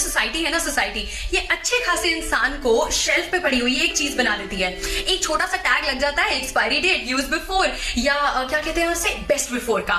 Society 0.00 0.44
ہے 0.44 0.50
نا 0.50 0.58
society 0.64 1.04
یہ 1.32 1.40
اچھے 1.56 1.76
خاصے 1.86 2.12
انسان 2.12 2.56
کو 2.62 2.72
شیلف 3.00 3.30
پہ 3.30 3.38
پڑی 3.42 3.60
ہوئی 3.60 3.74
ایک 3.84 3.94
چیز 4.00 4.14
بنا 4.20 4.36
لیتی 4.38 4.62
ہے 4.62 4.68
ایک 5.04 5.20
چھوٹا 5.26 5.46
سا 5.50 5.56
ٹیگ 5.66 5.88
لگ 5.88 5.98
جاتا 6.00 6.24
ہے 6.28 6.34
ایکسپائری 6.34 6.80
ڈیٹ 6.80 7.08
یوز 7.10 7.28
بفور 7.34 7.66
یا 8.08 8.18
کیا 8.50 8.60
کہتے 8.64 8.80
ہیں 8.80 8.88
اسے 8.88 9.14
بیسٹ 9.28 9.52
بفور 9.52 9.80
کا 9.90 9.98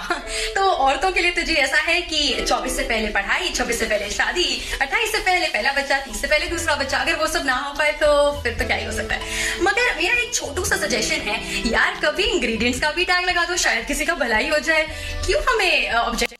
تو 0.55 0.69
عورتوں 0.75 1.11
کے 1.17 1.21
لیے 1.21 1.31
تجھے 1.41 1.53
ایسا 1.65 1.83
ہے 1.87 1.99
کہ 2.09 2.21
چوبیس 2.47 2.75
سے 2.75 2.85
پہلے 2.89 3.11
پڑھائی 3.13 3.49
چھبیس 3.53 3.79
سے 3.79 3.85
پہلے 3.89 4.09
شادی 4.17 4.45
اٹھائیس 4.79 5.11
سے 5.11 5.17
پہلے 5.25 5.47
پہلا 5.53 5.71
بچہ 5.75 5.93
تیس 6.05 6.19
سے 6.21 6.27
پہلے 6.35 6.45
دوسرا 6.55 6.75
بچہ 6.83 6.95
اگر 7.05 7.21
وہ 7.21 7.27
سب 7.35 7.45
نہ 7.51 7.59
ہو 7.65 7.73
پائے 7.77 7.91
تو 7.99 8.11
پھر 8.43 8.53
تو 8.59 8.67
کیا 8.67 8.79
ہی 8.81 8.85
ہو 8.85 8.91
سکتا 9.01 9.15
ہے 9.23 9.59
مگر 9.69 9.91
میرا 10.01 10.19
ایک 10.19 10.31
چھوٹو 10.41 10.63
سا 10.71 10.77
سجیشن 10.87 11.27
ہے 11.29 11.37
یار 11.75 12.01
کبھی 12.01 12.29
انگریڈینٹس 12.31 12.81
کا 12.81 12.91
بھی 12.95 13.03
ٹیگ 13.13 13.25
لگا 13.29 13.43
دو 13.49 13.55
شاید 13.65 13.87
کسی 13.87 14.05
کا 14.05 14.13
بھلائی 14.23 14.49
ہو 14.49 14.57
جائے 14.69 14.85
کیوں 15.25 15.41
ہمیں 15.51 15.87
object 16.03 16.30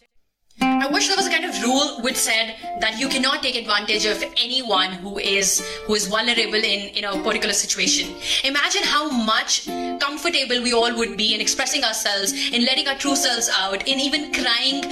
I 0.84 0.88
wish 0.88 1.08
there 1.08 1.16
was 1.16 1.28
a 1.28 1.30
kind 1.30 1.46
of 1.46 1.62
rule 1.62 2.02
which 2.02 2.16
said 2.16 2.56
that 2.80 2.98
you 2.98 3.08
cannot 3.08 3.44
take 3.44 3.56
advantage 3.56 4.06
of 4.06 4.24
anyone 4.44 4.92
who 4.92 5.20
is 5.20 5.60
vulnerable 5.88 6.64
in 6.70 7.04
a 7.04 7.12
particular 7.22 7.54
situation. 7.54 8.16
Imagine 8.44 8.82
how 8.84 9.08
much 9.08 9.68
comfortable 10.00 10.64
we 10.64 10.74
all 10.74 10.98
would 10.98 11.18
be 11.18 11.36
in 11.36 11.40
expressing 11.40 11.84
ourselves, 11.84 12.32
in 12.50 12.66
letting 12.66 12.88
our 12.88 12.98
true 12.98 13.16
selves 13.16 13.48
out, 13.56 13.88
in 13.88 14.00
even 14.00 14.34
crying, 14.34 14.84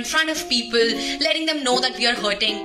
in 0.00 0.04
front 0.04 0.30
of 0.30 0.48
people, 0.48 0.86
letting 1.20 1.46
them 1.46 1.62
know 1.62 1.78
that 1.78 1.96
we 1.96 2.06
are 2.06 2.14
hurting. 2.14 2.56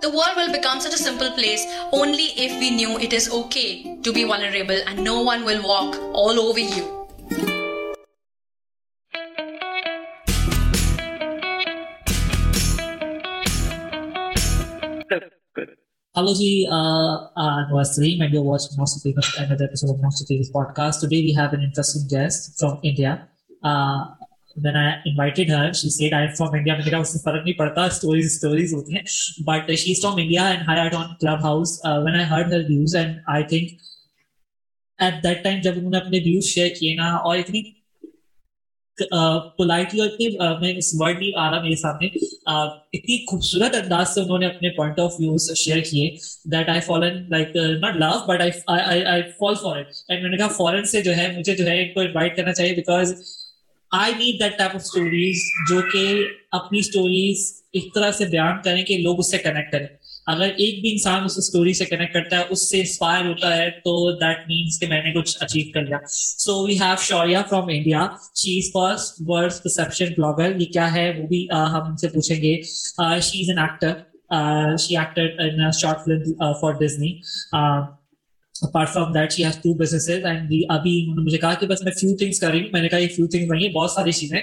The 0.00 0.08
world 0.08 0.36
will 0.36 0.52
become 0.52 0.80
such 0.80 0.94
a 0.94 1.02
simple 1.04 1.32
place 1.32 1.66
only 1.90 2.28
if 2.46 2.56
we 2.60 2.70
knew 2.70 2.98
it 2.98 3.12
is 3.12 3.28
okay 3.40 3.96
to 3.96 4.12
be 4.12 4.22
vulnerable 4.22 4.80
and 4.86 5.02
no 5.02 5.22
one 5.22 5.44
will 5.44 5.60
walk 5.66 5.98
all 6.14 6.38
over 6.38 6.60
you. 6.60 6.86
فرق 15.08 15.22
نہیں 16.16 16.72
پڑتا 27.74 27.84
ہے 27.84 28.56
اپنے 35.20 35.56
politely 39.56 40.00
اور 40.00 40.08
اتنی 40.08 40.28
میں 40.60 40.72
اس 40.78 40.94
word 41.00 41.18
نہیں 41.18 41.38
آ 41.38 41.50
رہا 41.50 41.62
میرے 41.62 41.74
سامنے 41.80 42.06
اتنی 42.98 43.16
خوبصورت 43.30 43.74
انداز 43.82 44.14
سے 44.14 44.20
انہوں 44.20 44.38
نے 44.38 44.46
اپنے 44.46 44.70
پوائنٹ 44.76 45.00
آف 45.00 45.12
ویو 45.18 45.36
شیئر 45.64 45.80
کیے 45.90 46.08
that 46.10 46.68
I 46.68 46.78
I 46.78 46.80
fallen 46.86 47.22
like 47.30 47.56
not 47.82 47.96
love 47.96 48.12
but 48.28 48.42
fall 49.38 49.74
and 49.74 50.22
میں 50.22 50.30
نے 50.30 50.36
کہا 50.36 50.48
فورن 50.56 50.84
سے 50.94 51.02
جو 51.02 51.16
ہے 51.16 51.28
مجھے 51.36 51.56
جو 51.56 51.66
ہے 51.66 51.82
ان 51.82 51.92
کو 51.94 52.00
انوائٹ 52.00 52.36
کرنا 52.36 52.52
چاہیے 52.52 52.74
because 52.74 53.14
I 54.00 54.12
need 54.18 54.40
that 54.40 54.58
type 54.58 54.74
of 54.74 54.80
stories 54.84 55.42
جو 55.70 55.80
کہ 55.92 56.06
اپنی 56.56 56.78
اسٹوریز 56.78 57.46
اس 57.78 57.82
طرح 57.94 58.10
سے 58.18 58.24
بیان 58.30 58.60
کریں 58.64 58.84
کہ 58.84 58.96
لوگ 59.02 59.18
اس 59.18 59.30
سے 59.30 59.38
کنیکٹ 59.38 59.72
کریں 59.72 59.86
اگر 60.32 60.48
ایک 60.62 60.80
بھی 60.80 60.90
انسان 60.92 61.24
اس 61.24 61.36
اسٹوری 61.38 61.72
سے 61.74 61.84
کنیکٹ 61.84 62.12
کرتا 62.14 62.38
ہے 62.38 62.42
اس 62.52 62.68
سے 62.70 62.78
انسپائر 62.80 63.24
ہوتا 63.26 63.54
ہے 63.56 63.68
تو 63.84 63.94
دیٹ 64.22 64.40
مینس 64.48 64.78
کہ 64.80 64.86
میں 64.88 65.02
نے 65.02 65.12
کچھ 65.14 65.36
اچیو 65.42 65.70
کر 65.74 65.82
لیا 65.84 65.98
so 66.44 66.56
we 66.66 66.74
have 66.80 66.96
Shaurya 67.04 67.42
from 67.50 67.68
India 67.76 68.06
she 68.42 68.58
is 68.84 69.16
perception 69.28 70.12
blogger 70.16 70.56
یہ 70.60 70.72
کیا 70.72 70.92
ہے 70.94 71.08
وہ 71.20 71.26
بھی 71.28 71.46
ہم 71.74 71.94
سے 72.00 72.08
پوچھیں 72.16 72.36
گے 72.42 72.54
she 72.62 73.40
is 73.42 73.48
an 73.54 73.58
actor 73.68 74.76
she 74.86 74.96
actor 74.98 75.70
short 75.80 76.04
film 76.04 76.50
for 76.60 76.72
Disney 76.84 77.12
apart 78.66 78.88
from 78.92 79.12
that 79.12 79.32
she 79.32 79.44
has 79.44 79.56
two 79.62 79.72
business 79.78 80.08
انہوں 80.10 80.36
نے 80.84 80.92
مجھے 81.22 81.38
کہا 81.38 81.52
کہ 81.60 81.66
بس 81.66 81.82
میں 81.84 81.92
فیو 82.00 82.16
تھنگس 82.18 82.40
کر 82.40 82.50
رہی 82.50 82.60
ہوں 82.62 82.68
میں 82.72 82.80
نے 82.82 82.88
کہا 82.88 82.98
یہ 82.98 83.08
فیو 83.16 83.26
تھنگس 83.26 83.50
نہیں 83.50 83.62
ہے 83.64 83.68
بہت 83.72 83.90
ساری 83.90 84.12
چیزیں 84.12 84.38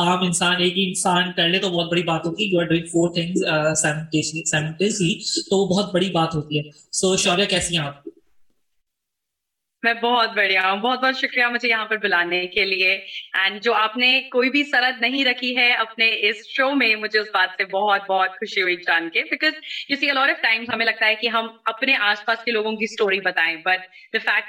عام 0.00 0.22
انسان 0.26 0.54
ایک 0.62 0.74
ہی 0.78 0.84
انسان 0.88 1.24
کر 1.36 1.48
لے 1.48 1.58
تو 1.58 1.70
بہت 1.70 1.90
بڑی 1.92 2.02
بات 2.10 2.22
ہوتی 2.26 2.44
ہے 2.44 2.48
یو 2.52 2.58
آر 2.60 2.66
ڈوئنگ 2.74 2.86
فور 2.92 3.08
تھنگلی 3.14 5.14
تو 5.50 5.56
وہ 5.58 5.66
بہت 5.74 5.86
بڑی 5.94 6.08
بات 6.20 6.30
ہوتی 6.34 6.58
ہے 6.58 6.62
سو 7.00 7.06
شوریہ 7.26 7.46
کیسی 7.50 7.74
ہیں 7.76 7.84
آپ 7.84 8.02
کو 8.04 8.09
میں 9.82 9.92
بہت 10.00 10.30
بڑھیا 10.36 10.70
ہوں 10.70 10.78
بہت 10.80 11.00
بہت 11.02 11.16
شکریہ 11.16 11.44
مجھے 11.52 11.68
یہاں 11.68 11.84
پر 11.90 11.96
بلانے 12.02 12.40
کے 12.54 12.64
لیے 12.64 12.92
اینڈ 13.42 13.62
جو 13.62 13.74
آپ 13.74 13.96
نے 13.96 14.10
کوئی 14.32 14.50
بھی 14.56 14.62
سرحد 14.70 15.00
نہیں 15.00 15.24
رکھی 15.24 15.56
ہے 15.56 15.70
اپنے 15.84 16.10
اس 16.28 16.44
شو 16.56 16.70
میں 16.82 16.94
مجھے 17.04 17.18
اس 17.18 17.28
بات 17.34 17.56
سے 17.58 17.64
بہت 17.70 18.02
بہت 18.08 18.38
خوشی 18.40 18.62
ہوئی 18.62 18.76
جان 18.86 19.08
کے 19.14 19.22
بکاز 19.30 20.04
ہمیں 20.72 20.84
لگتا 20.86 21.06
ہے 21.06 21.14
کہ 21.20 21.28
ہم 21.36 21.48
اپنے 21.74 21.94
آس 22.10 22.24
پاس 22.24 22.44
کے 22.44 22.50
لوگوں 22.52 22.72
کی 22.76 22.84
اسٹوری 22.90 23.20
بتائیں 23.24 23.56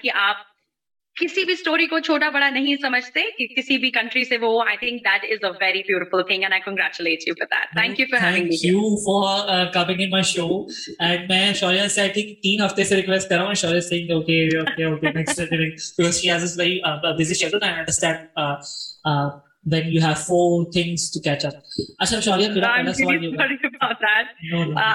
کہ 0.01 0.11
آپ 0.25 0.49
کسی 1.19 1.43
بھی 1.45 1.53
اسٹوری 1.53 1.85
کو 1.87 1.99
چھوٹا 1.99 2.29
بڑا 2.33 2.49
نہیں 2.49 2.75
سمجھتے 2.81 3.21
کہ 3.37 3.47
کسی 3.55 3.77
بھی 3.77 3.89
کنٹری 3.97 4.23
سے 4.25 4.37
وہ 4.41 4.51
I 4.67 4.77
think 4.79 5.01
that 5.05 5.23
is 5.33 5.43
a 5.45 5.49
very 5.65 5.81
beautiful 5.87 6.21
thing 6.27 6.43
and 6.43 6.53
I 6.53 6.61
congratulate 6.65 7.27
you 7.27 7.33
for 7.39 7.65
thank 7.79 7.99
you 7.99 8.05
for 8.11 8.23
having 8.29 8.47
me 8.47 8.55
you 8.67 8.95
for 9.05 9.65
coming 9.73 10.01
in 10.03 10.09
my 10.09 10.23
show 10.31 10.47
and 11.07 11.29
میں 11.31 11.53
شوریا 11.61 11.87
سے 11.95 12.01
آئی 12.01 12.09
تھنک 12.13 12.41
تین 12.43 12.61
ہفتے 12.65 12.83
سے 12.91 12.95
ریکویسٹ 12.95 13.29
کر 13.29 13.37
رہا 13.37 13.45
ہوں 13.45 13.61
شوریا 13.65 13.81
سے 13.89 13.99
کہ 14.07 14.11
okay 14.13 14.41
okay 14.59 14.83
okay 14.91 15.13
next 15.17 15.37
time 15.37 15.61
because 15.61 16.21
she 16.21 16.31
has 16.31 16.59
a 16.59 16.63
very 16.63 16.79
busy 17.19 17.33
schedule 17.41 17.63
I 17.63 17.73
understand 17.73 19.39
when 19.63 19.87
you 19.91 20.01
have 20.01 20.17
four 20.23 20.69
things 20.71 21.11
to 21.11 21.21
catch 21.21 21.45
up. 21.45 21.53
Asham 22.01 22.17
Shaurya, 22.19 22.53
could 22.53 22.63
I'm 22.63 22.87
us 22.87 22.99
really 22.99 23.27
you 23.27 23.35
sorry 23.35 23.59
about 23.75 23.99
that. 24.01 24.29
that. 24.31 24.49
No, 24.49 24.63
no, 24.63 24.71
no. 24.71 24.77
Uh, 24.77 24.81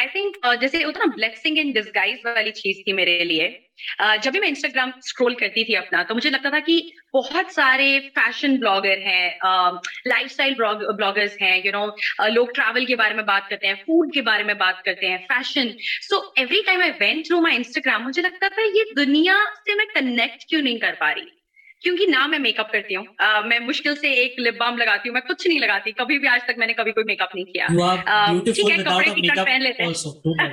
I 0.00 0.06
think 0.12 0.36
uh, 0.46 0.56
جیسے 0.60 0.78
اتنا 0.84 1.04
blessing 1.14 1.58
in 1.60 1.70
disguise 1.74 2.18
والی 2.24 2.50
چیز 2.56 2.82
تھی 2.84 2.92
میرے 2.96 3.12
لیے 3.24 3.48
جب 4.22 4.32
بھی 4.32 4.40
میں 4.40 4.48
انسٹاگرام 4.48 4.90
اسکرول 4.96 5.34
کرتی 5.42 5.64
تھی 5.64 5.76
اپنا 5.76 6.02
تو 6.08 6.14
مجھے 6.14 6.30
لگتا 6.30 6.48
تھا 6.54 6.58
کہ 6.66 6.76
بہت 7.14 7.52
سارے 7.54 7.88
فیشن 8.14 8.56
بلاگر 8.60 8.98
ہیں 9.06 9.30
لائف 10.10 10.24
اسٹائل 10.30 10.54
بلاگر 10.80 11.26
ہیں 11.40 11.56
یو 11.64 11.72
نو 11.78 11.84
لوگ 12.34 12.52
ٹریول 12.56 12.84
کے 12.90 12.96
بارے 13.02 13.14
میں 13.20 13.24
بات 13.32 13.48
کرتے 13.50 13.66
ہیں 13.66 13.74
فوڈ 13.86 14.12
کے 14.14 14.22
بارے 14.28 14.42
میں 14.50 14.54
بات 14.64 14.82
کرتے 14.84 15.10
ہیں 15.10 15.18
fashion 15.28 15.70
so 16.08 16.20
every 16.42 16.62
time 16.66 16.80
I 16.82 16.90
went 17.00 17.26
through 17.26 17.40
my 17.48 17.56
Instagram 17.56 18.04
مجھے 18.06 18.22
لگتا 18.22 18.48
تھا 18.54 18.68
یہ 18.76 18.94
دنیا 19.04 19.36
سے 19.64 19.74
میں 19.82 19.86
کنیکٹ 19.94 20.44
کیوں 20.50 20.62
نہیں 20.62 20.78
کر 20.86 20.94
پا 20.98 21.14
رہی 21.14 21.34
کیونکہ 21.86 22.06
نہ 22.10 22.26
میں 22.30 22.38
میک 22.44 22.58
اپ 22.60 22.70
کرتی 22.70 22.96
ہوں 22.96 23.04
میں 23.48 23.58
مشکل 23.66 23.94
سے 23.96 24.08
ایک 24.20 24.38
لپ 24.40 24.56
بام 24.60 24.76
لگاتی 24.78 25.08
ہوں 25.08 25.12
میں 25.14 25.20
کچھ 25.28 25.46
نہیں 25.46 25.58
لگاتی 25.64 25.90
کبھی 25.98 26.18
بھی 26.22 26.28
آج 26.28 26.40
تک 26.44 26.58
میں 26.58 26.66
نے 26.66 26.72
کبھی 26.78 26.92
کوئی 26.92 27.04
میک 27.10 27.20
اپ 27.22 27.34
نہیں 27.34 27.44
کیا 27.52 27.66
ٹھیک 28.54 28.70
ہے 28.70 28.76
کپڑے 28.82 29.10
کی 29.20 29.26
کٹ 29.28 29.40
پہن 29.44 29.62
لیتے 29.62 29.82
ہیں 29.84 30.48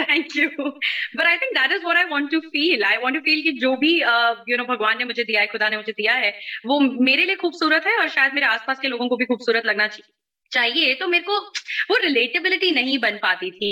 thank 0.00 0.36
you 0.36 0.64
but 0.68 1.22
I 1.24 1.38
think 1.38 1.54
that 1.58 1.72
is 1.72 1.84
what 1.84 1.96
I 1.96 2.06
want 2.10 2.30
to 2.30 2.40
feel 2.52 2.84
I 2.88 2.98
want 3.02 3.16
to 3.16 3.20
feel 3.24 3.40
کہ 3.42 3.52
جو 3.60 3.74
بھی 3.84 3.90
یو 3.98 4.56
نو 4.56 4.64
بھگوان 4.74 4.98
نے 4.98 5.04
مجھے 5.12 5.24
دیا 5.30 5.40
ہے 5.42 5.46
خدا 5.56 5.68
نے 5.68 5.76
مجھے 5.78 5.92
دیا 5.98 6.16
ہے 6.22 6.30
وہ 6.72 6.80
میرے 7.10 7.24
لیے 7.30 7.36
خوبصورت 7.42 7.86
ہے 7.86 7.96
اور 8.00 8.08
شاید 8.14 8.34
میرے 8.34 8.46
آس 8.54 8.66
پاس 8.66 8.78
کے 8.80 8.88
لوگوں 8.88 9.08
کو 9.08 9.16
بھی 9.22 9.26
خوبصورت 9.34 9.64
لگنا 9.72 9.88
چاہیے 9.88 10.18
چاہیے 10.54 10.94
تو 11.00 11.06
میرے 11.08 11.22
کو 11.26 11.32
وہ 11.88 11.96
ریلیٹیبلٹی 12.02 12.70
نہیں 12.78 12.96
بن 13.02 13.16
پاتی 13.24 13.50
تھی 13.58 13.70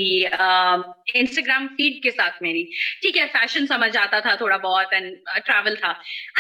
انسٹاگرام 1.21 1.67
فیڈ 1.79 2.03
کے 2.03 2.11
ساتھ 2.19 2.43
میری 2.43 2.63
ٹھیک 3.03 3.19
ہے 3.19 3.27
فیشن 3.33 3.67
سمجھ 3.71 3.97
آتا 4.03 4.21
تھا 4.27 4.35
تھوڑا 4.43 4.57
بہت 4.67 4.93
اینڈ 4.99 5.15
ٹریول 5.47 5.77
تھا 5.81 5.89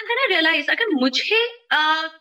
اگر 0.02 0.22
ریئلائز 0.34 0.70
مجھے 1.00 1.40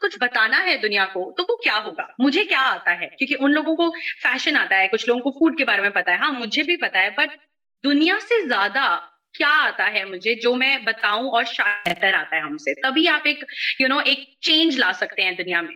کچھ 0.06 0.18
بتانا 0.22 0.64
ہے 0.66 0.78
دنیا 0.88 1.06
کو 1.14 1.26
تو 1.38 1.44
وہ 1.50 1.56
کیا 1.68 1.78
ہوگا 1.86 2.08
مجھے 2.26 2.46
کیا 2.54 2.62
آتا 2.72 3.00
ہے 3.02 3.08
کیونکہ 3.18 3.44
ان 3.44 3.54
لوگوں 3.60 3.76
کو 3.84 3.90
فیشن 4.24 4.58
آتا 4.64 4.80
ہے 4.84 4.88
کچھ 4.96 5.08
لوگوں 5.10 5.22
کو 5.32 5.38
فوڈ 5.40 5.58
کے 5.58 5.66
بارے 5.72 5.82
میں 5.82 5.90
پتا 6.02 6.12
ہے 6.12 6.18
ہاں 6.26 6.32
مجھے 6.40 6.64
بھی 6.72 6.78
پتا 6.86 7.02
ہے 7.02 7.10
بٹ 7.18 7.38
دنیا 7.92 8.18
سے 8.28 8.42
زیادہ 8.48 8.88
کیا 9.38 9.50
آتا 9.68 9.92
ہے 9.94 10.04
مجھے 10.12 10.34
جو 10.48 10.54
میں 10.64 10.78
بتاؤں 10.86 11.30
اور 11.38 11.44
شاید 11.56 11.88
بہتر 11.90 12.14
آتا 12.20 12.36
ہے 12.36 12.42
ہم 12.50 12.58
سے 12.66 12.74
تبھی 12.82 13.08
آپ 13.18 13.28
ایک 13.34 13.44
یو 13.80 13.88
نو 13.88 13.98
ایک 14.12 14.20
چینج 14.50 14.80
لا 14.86 14.92
سکتے 15.04 15.24
ہیں 15.24 15.32
دنیا 15.42 15.62
میں 15.70 15.76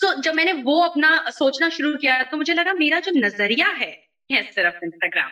سو 0.00 0.08
جب 0.24 0.34
میں 0.34 0.44
نے 0.44 0.52
وہ 0.64 0.82
اپنا 0.84 1.10
سوچنا 1.38 1.68
شروع 1.76 1.92
کیا 2.00 2.20
تو 2.30 2.36
مجھے 2.36 2.54
لگا 2.54 2.72
میرا 2.78 2.98
جو 3.06 3.18
نظریہ 3.24 3.64
ہے 3.80 3.92
صرف 4.54 4.74
انسٹاگرام 4.82 5.30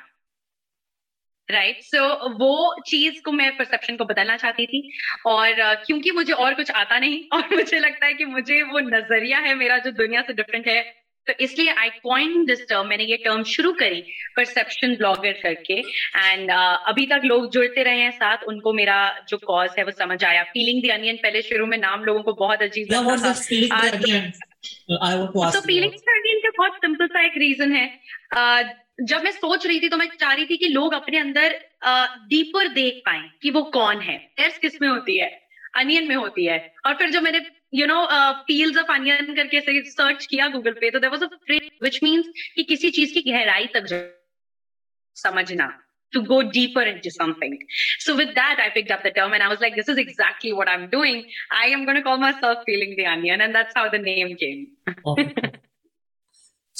رائٹ 1.52 1.84
سو 1.84 2.08
وہ 2.40 2.50
چیز 2.90 3.20
کو 3.25 3.32
میں 3.32 3.50
پرسپشن 3.58 3.96
کو 3.96 4.04
بدلنا 4.10 4.37
چاہتی 4.38 4.66
تھی 4.72 4.81
اور 5.31 5.48
کیونکہ 5.87 6.12
مجھے 6.19 6.34
اور 6.46 6.52
کچھ 6.58 6.70
آتا 6.81 6.98
نہیں 6.98 7.22
اور 7.37 7.52
مجھے 7.54 7.78
لگتا 7.81 8.06
ہے 8.06 8.12
کہ 8.19 8.26
مجھے 8.37 8.62
وہ 8.72 8.81
نظریہ 8.90 9.37
ہے 9.46 9.54
میرا 9.62 9.78
جو 9.84 9.90
دنیا 10.04 10.22
سے 10.26 10.32
ڈفرینٹ 10.43 10.66
ہے 10.66 10.81
تو 11.26 11.32
اس 11.44 11.56
لیے 11.58 11.72
آئی 11.81 11.90
کوائن 12.02 12.44
دس 12.49 12.61
ٹرم 12.69 12.88
میں 12.88 12.96
نے 12.96 13.05
یہ 13.08 13.17
ٹرم 13.25 13.43
شروع 13.55 13.72
کری 13.78 14.00
پرسپشن 14.37 14.94
بلاگر 14.99 15.32
کر 15.43 15.55
کے 15.67 15.75
اینڈ 15.75 16.50
uh, 16.52 16.76
ابھی 16.93 17.06
تک 17.06 17.25
لوگ 17.32 17.49
جڑتے 17.56 17.84
رہے 17.84 18.02
ہیں 18.02 18.11
ساتھ 18.19 18.44
ان 18.49 18.61
کو 18.61 18.72
میرا 18.81 18.99
جو 19.32 19.38
کاز 19.50 19.78
ہے 19.78 19.82
وہ 19.84 19.90
سمجھ 19.99 20.25
آیا 20.25 20.43
فیلنگ 20.52 20.81
دی 20.84 20.93
انین 20.93 21.17
پہلے 21.22 21.43
شروع 21.49 21.67
میں 21.75 21.78
نام 21.78 22.05
لوگوں 22.05 22.22
کو 22.22 22.32
بہت 22.44 22.62
عجیب 22.69 22.90
تو 25.34 25.61
فیلنگ 25.67 25.90
دی 25.90 26.11
انین 26.14 26.40
کا 26.46 26.62
بہت 26.62 26.81
سمپل 26.87 27.06
سا 27.12 27.20
ایک 27.28 27.37
ریزن 27.44 27.76
ہے 27.76 27.87
uh, 28.37 28.62
جب 29.11 29.22
میں 29.22 29.31
سوچ 29.40 29.67
رہی 29.67 29.78
تھی 29.81 29.88
تو 29.88 29.96
میں 29.96 30.06
چاہ 30.19 30.34
رہی 30.34 30.46
تھی 30.46 30.56
کہ 30.62 30.69
لوگ 30.72 30.94
اپنے 30.94 31.20
اندر 31.20 31.52
ڈیپر 32.31 32.67
uh, 32.67 32.75
دیکھ 32.75 33.05
پائیں 33.05 33.22
کہ 33.40 33.50
وہ 33.55 33.62
کون 33.78 34.02
ہے 34.08 34.19
کس 34.62 34.81
میں 34.81 34.88
ہوتی 34.88 35.20
ہے 35.20 35.28
انین 35.81 36.06
میں 36.08 36.17
ہوتی 36.17 36.49
ہے 36.49 36.56
اور 36.88 36.94
پھر 36.99 37.11
جب 37.11 37.22
میں 37.22 37.32
نے 37.32 37.38
you 37.78 37.87
know 37.87 37.96
feels 38.46 38.76
of 38.78 38.90
ennui 38.94 39.34
کر 39.34 39.46
کے 39.50 39.61
سرچ 39.96 40.26
کیا 40.28 40.46
گوگل 40.55 40.72
پہ 40.81 40.90
تو 40.93 40.99
there 40.99 41.11
was 41.11 41.22
a 41.22 41.28
phrase 41.46 41.69
which 41.82 42.02
means 42.02 42.26
کہ 42.56 42.62
کسی 42.75 42.90
چیز 42.96 43.12
کی 43.14 43.25
گہرائی 43.31 43.67
تک 43.78 43.93
سمجھنا 45.22 45.69
to 46.12 46.20
go 46.28 46.40
deeper 46.52 46.87
into 47.02 47.11
something 47.40 47.56
so 48.06 48.14
what 48.17 48.34
that 48.37 48.61
I 48.61 48.70
pick 48.81 48.90
up 48.93 49.05
the 49.05 49.08
term 49.19 49.32
and 49.32 49.43
I 49.43 49.49
was 49.50 49.61
like 49.62 49.76
this 49.81 49.88
is 49.88 49.99
exactly 49.99 50.52
what 50.52 50.69
I 50.69 50.81
am 50.81 50.88
doing 50.93 51.22
I 51.61 51.72
am 51.75 51.84
gonna 51.88 52.00
call 52.05 52.19
myself 52.40 52.64
feeling 52.67 52.96
the 52.96 53.06
onion 53.12 53.40
and 53.40 53.55
that's 53.56 53.76
how 53.76 53.87
the 53.93 53.99
name 54.11 54.34
came 54.43 54.64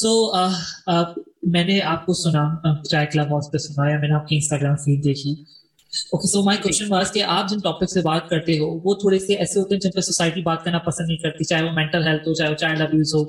so 0.03 0.11
میں 1.53 1.65
نے 1.65 1.81
آپ 1.95 2.05
کو 2.07 2.13
سنا 2.25 2.45
چائے 2.91 3.07
club 3.13 3.33
house 3.33 3.53
پہ 3.53 3.59
سنا 3.69 3.89
یا 3.91 3.99
میں 4.01 4.09
نے 4.09 4.15
آپ 4.15 4.29
کی 4.29 4.35
انسٹاگرام 4.35 4.77
فیڈ 4.85 5.05
دیکھی 5.05 5.35
سو 6.31 6.43
مائی 6.45 6.59
کوشچن 6.63 6.89
واز 6.93 7.11
کہ 7.13 7.23
آپ 7.37 7.49
جن 7.51 7.59
ٹاپک 7.63 7.91
سے 7.91 8.01
بات 8.01 8.29
کرتے 8.29 8.59
ہو 8.59 8.67
وہ 8.85 8.95
تھوڑے 8.99 9.19
سے 9.19 9.35
ایسے 9.35 9.59
ہوتے 9.61 9.75
ہیں 9.75 9.81
جن 9.81 9.91
پہ 9.95 10.01
سوسائٹی 10.09 10.43
بات 10.43 10.65
کرنا 10.65 10.79
پسند 10.87 11.07
نہیں 11.07 11.17
کرتی 11.23 11.45
چاہے 11.45 11.63
وہ 11.65 11.71
مینٹل 11.77 12.07
ہیلتھ 12.07 12.29
ہو 12.29 12.35
چاہے 12.35 12.51
وہ 12.51 12.55
چائلڈ 12.63 12.81
ابیوز 12.83 13.15
ہو 13.15 13.23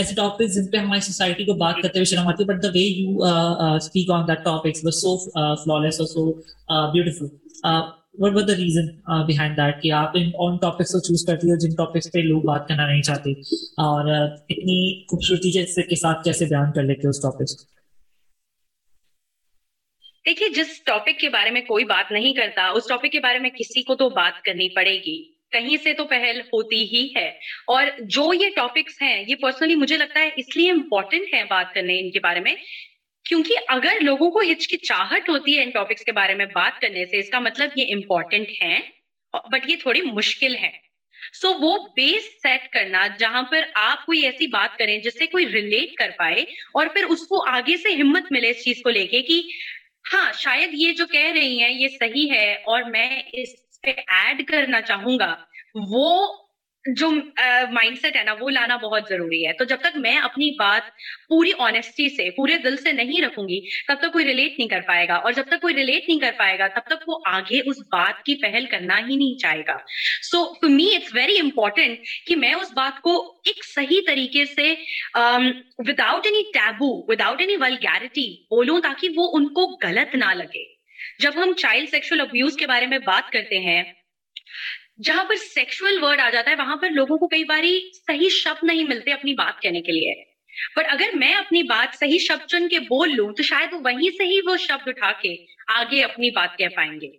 ایسے 0.00 0.14
ٹاپکس 0.14 0.54
جن 0.54 0.70
پہ 0.70 0.76
ہماری 0.86 1.00
سوسائٹی 1.06 1.44
کو 1.44 1.54
بات 1.64 1.82
کرتے 1.82 1.98
ہوئے 1.98 2.04
شرم 2.14 2.28
آتی 2.28 2.42
ہے 2.42 2.48
but 2.52 2.62
the 2.62 2.68
way 2.74 2.86
you 2.86 3.22
speak 3.74 4.10
on 4.16 4.22
that 4.28 4.44
topics 4.44 4.84
was 4.84 5.00
so 5.00 5.16
flawless 5.64 6.00
اور 6.00 6.08
سو 6.14 6.26
بیوٹیفل 6.92 7.26
وٹ 8.24 8.36
وا 8.36 8.40
دا 8.48 8.56
ریزن 8.56 8.86
بہائنڈ 9.32 9.56
دیٹ 9.56 9.82
کہ 9.82 9.92
آپ 10.02 10.12
ان 10.20 10.30
آن 10.46 10.56
ٹاپکس 10.62 10.92
کو 10.92 11.00
چوز 11.08 11.24
کرتی 11.26 11.50
ہو 11.50 11.56
جن 11.64 11.74
ٹاپکس 11.84 12.12
پہ 12.12 12.18
لوگ 12.32 12.42
بات 12.52 12.68
کرنا 12.68 12.86
نہیں 12.90 13.02
چاہتے 13.10 13.32
اور 13.90 14.12
اتنی 14.24 14.78
خوبصورتی 15.10 15.52
جیسے 15.60 15.82
کے 15.92 15.96
ساتھ 16.06 16.24
کیسے 16.24 16.44
بیان 16.54 16.72
کر 16.74 16.82
لیتے 16.90 17.06
ہو 17.06 17.10
اس 17.16 17.20
ٹاپکس 17.22 17.56
کو 17.56 17.76
دیکھیے 20.28 20.48
جس 20.54 20.70
ٹاپک 20.84 21.18
کے 21.18 21.28
بارے 21.34 21.50
میں 21.50 21.60
کوئی 21.66 21.84
بات 21.94 22.10
نہیں 22.12 22.32
کرتا 22.36 22.66
اس 22.78 22.86
ٹاپک 22.88 23.10
کے 23.12 23.20
بارے 23.26 23.38
میں 23.44 23.50
کسی 23.58 23.82
کو 23.90 23.94
تو 24.00 24.08
بات 24.16 24.40
کرنی 24.48 24.68
پڑے 24.74 24.92
گی 25.04 25.14
کہیں 25.52 25.76
سے 25.84 25.92
تو 26.00 26.04
پہل 26.06 26.40
ہوتی 26.52 26.82
ہی 26.92 27.02
ہے 27.14 27.28
اور 27.74 27.86
جو 28.16 28.24
یہ 28.40 28.48
ٹاپکس 28.56 29.00
ہیں 29.02 29.14
یہ 29.28 29.34
پرسنلی 29.42 29.76
مجھے 29.82 29.96
لگتا 30.02 30.20
ہے 30.20 30.28
اس 30.42 30.56
لیے 30.56 30.70
امپورٹنٹ 30.70 31.32
ہے 31.34 31.42
بات 31.50 31.72
کرنے 31.74 31.98
ان 32.00 32.10
کے 32.16 32.20
بارے 32.26 32.40
میں 32.48 32.54
کیونکہ 33.28 33.70
اگر 33.76 34.02
لوگوں 34.02 34.30
کو 34.34 34.40
ہچکچاہٹ 34.50 35.28
ہوتی 35.28 35.56
ہے 35.58 35.62
ان 35.62 35.70
ٹاپکس 35.78 36.04
کے 36.10 36.12
بارے 36.20 36.34
میں 36.42 36.46
بات 36.54 36.80
کرنے 36.82 37.06
سے 37.12 37.18
اس 37.24 37.30
کا 37.36 37.38
مطلب 37.46 37.78
یہ 37.82 37.94
امپورٹنٹ 37.94 38.52
ہے 38.62 38.78
بٹ 39.56 39.68
یہ 39.70 39.80
تھوڑی 39.82 40.02
مشکل 40.20 40.56
ہے 40.66 40.70
سو 41.40 41.52
وہ 41.62 41.72
بیس 41.96 42.28
سیٹ 42.42 42.68
کرنا 42.74 43.06
جہاں 43.24 43.42
پر 43.54 43.64
آپ 43.86 44.04
کوئی 44.06 44.20
ایسی 44.26 44.46
بات 44.58 44.76
کریں 44.78 44.96
جس 45.08 45.18
سے 45.18 45.26
کوئی 45.36 45.46
ریلیٹ 45.56 45.94
کر 46.02 46.10
پائے 46.18 46.42
اور 46.78 46.86
پھر 46.94 47.10
اس 47.14 47.26
کو 47.32 47.42
آگے 47.56 47.76
سے 47.88 47.94
ہمت 48.02 48.30
ملے 48.36 48.50
اس 48.50 48.64
چیز 48.64 48.82
کو 48.84 48.90
لے 48.98 49.06
کے 49.14 49.22
کہ 49.30 49.40
ہاں 50.12 50.30
شاید 50.38 50.70
یہ 50.74 50.92
جو 50.98 51.06
کہہ 51.12 51.32
رہی 51.32 51.60
ہیں 51.62 51.70
یہ 51.70 51.88
صحیح 51.98 52.30
ہے 52.34 52.52
اور 52.70 52.82
میں 52.92 53.10
اس 53.40 53.50
پہ 53.82 53.92
ایڈ 54.16 54.46
کرنا 54.48 54.80
چاہوں 54.82 55.18
گا 55.18 55.34
وہ 55.90 56.10
جو 56.96 57.08
مائنڈ 57.72 57.98
سیٹ 58.02 58.16
ہے 58.16 58.22
نا 58.24 58.32
وہ 58.40 58.48
لانا 58.50 58.76
بہت 58.82 59.08
ضروری 59.08 59.44
ہے 59.46 59.52
تو 59.58 59.64
جب 59.72 59.78
تک 59.82 59.96
میں 60.04 60.16
اپنی 60.18 60.50
بات 60.58 60.88
پوری 61.28 61.50
آنےسٹی 61.66 62.08
سے 62.16 62.28
پورے 62.36 62.56
دل 62.64 62.76
سے 62.76 62.92
نہیں 62.92 63.22
رکھوں 63.24 63.46
گی 63.48 63.60
تب 63.88 63.94
تک 64.02 64.12
کوئی 64.12 64.24
ریلیٹ 64.26 64.58
نہیں 64.58 64.68
کر 64.68 64.80
پائے 64.86 65.06
گا 65.08 65.14
اور 65.28 65.32
جب 65.36 65.48
تک 65.50 65.60
کوئی 65.62 65.74
ریلیٹ 65.74 66.08
نہیں 66.08 66.18
کر 66.20 66.30
پائے 66.38 66.58
گا 66.58 66.66
تب 66.76 66.88
تک 66.90 67.08
وہ 67.08 67.18
آگے 67.32 67.60
اس 67.70 67.76
بات 67.92 68.22
کی 68.26 68.34
پہل 68.42 68.66
کرنا 68.70 68.98
ہی 69.08 69.16
نہیں 69.16 69.38
چاہے 69.42 69.62
گا 69.68 69.76
so 70.30 70.44
to 70.60 70.68
me 70.76 70.86
it's 70.96 71.14
very 71.14 71.38
important 71.40 72.08
کہ 72.26 72.36
میں 72.44 72.52
اس 72.54 72.72
بات 72.76 73.00
کو 73.02 73.16
ایک 73.50 73.62
صحیح 73.74 74.00
طریقے 74.06 74.44
سے 74.54 74.72
without 75.90 76.26
any 76.30 76.42
taboo 76.54 76.92
without 77.12 77.40
any 77.40 77.56
vulgarity 77.66 78.28
بولوں 78.56 78.80
تاکہ 78.88 79.08
وہ 79.16 79.30
ان 79.38 79.52
کو 79.54 79.66
غلط 79.82 80.14
نہ 80.24 80.34
لگے 80.42 80.64
جب 81.22 81.32
ہم 81.42 81.52
چائلڈ 81.58 81.88
سیکشل 81.90 82.20
ابیوز 82.20 82.56
کے 82.56 82.66
بارے 82.66 82.86
میں 82.86 82.98
بات 83.04 83.30
کرتے 83.32 83.58
ہیں 83.70 83.82
جہاں 85.04 85.22
پر 85.24 85.34
سیکشل 85.42 85.98
ورڈ 86.04 86.20
آ 86.20 86.28
جاتا 86.30 86.50
ہے 86.50 86.54
وہاں 86.56 86.76
پر 86.76 86.90
لوگوں 86.90 87.16
کو 87.18 87.26
کئی 87.32 87.44
بار 87.48 87.64
صحیح 88.06 88.28
شبد 88.40 88.64
نہیں 88.70 88.84
ملتے 88.88 89.12
اپنی 89.12 89.34
بات 89.44 89.60
کہنے 89.62 89.80
کے 89.88 89.92
لیے 89.92 90.14
پر 90.76 90.84
اگر 90.94 91.10
میں 91.18 91.32
اپنی 91.34 91.62
بات 91.66 91.96
صحیح 91.98 92.18
شبد 92.28 92.46
چن 92.50 92.68
کے 92.68 92.78
بول 92.88 93.14
لوں 93.16 93.30
تو 93.36 93.42
شاید 93.50 93.72
وہ 93.72 93.78
وہیں 93.84 94.16
سے 94.18 94.24
ہی 94.30 94.38
وہ 94.46 94.56
شبد 94.66 94.88
اٹھا 94.88 95.10
کے 95.20 95.34
آگے 95.74 96.02
اپنی 96.04 96.30
بات 96.40 96.56
کہہ 96.58 96.74
پائیں 96.76 96.92
گے 97.00 97.10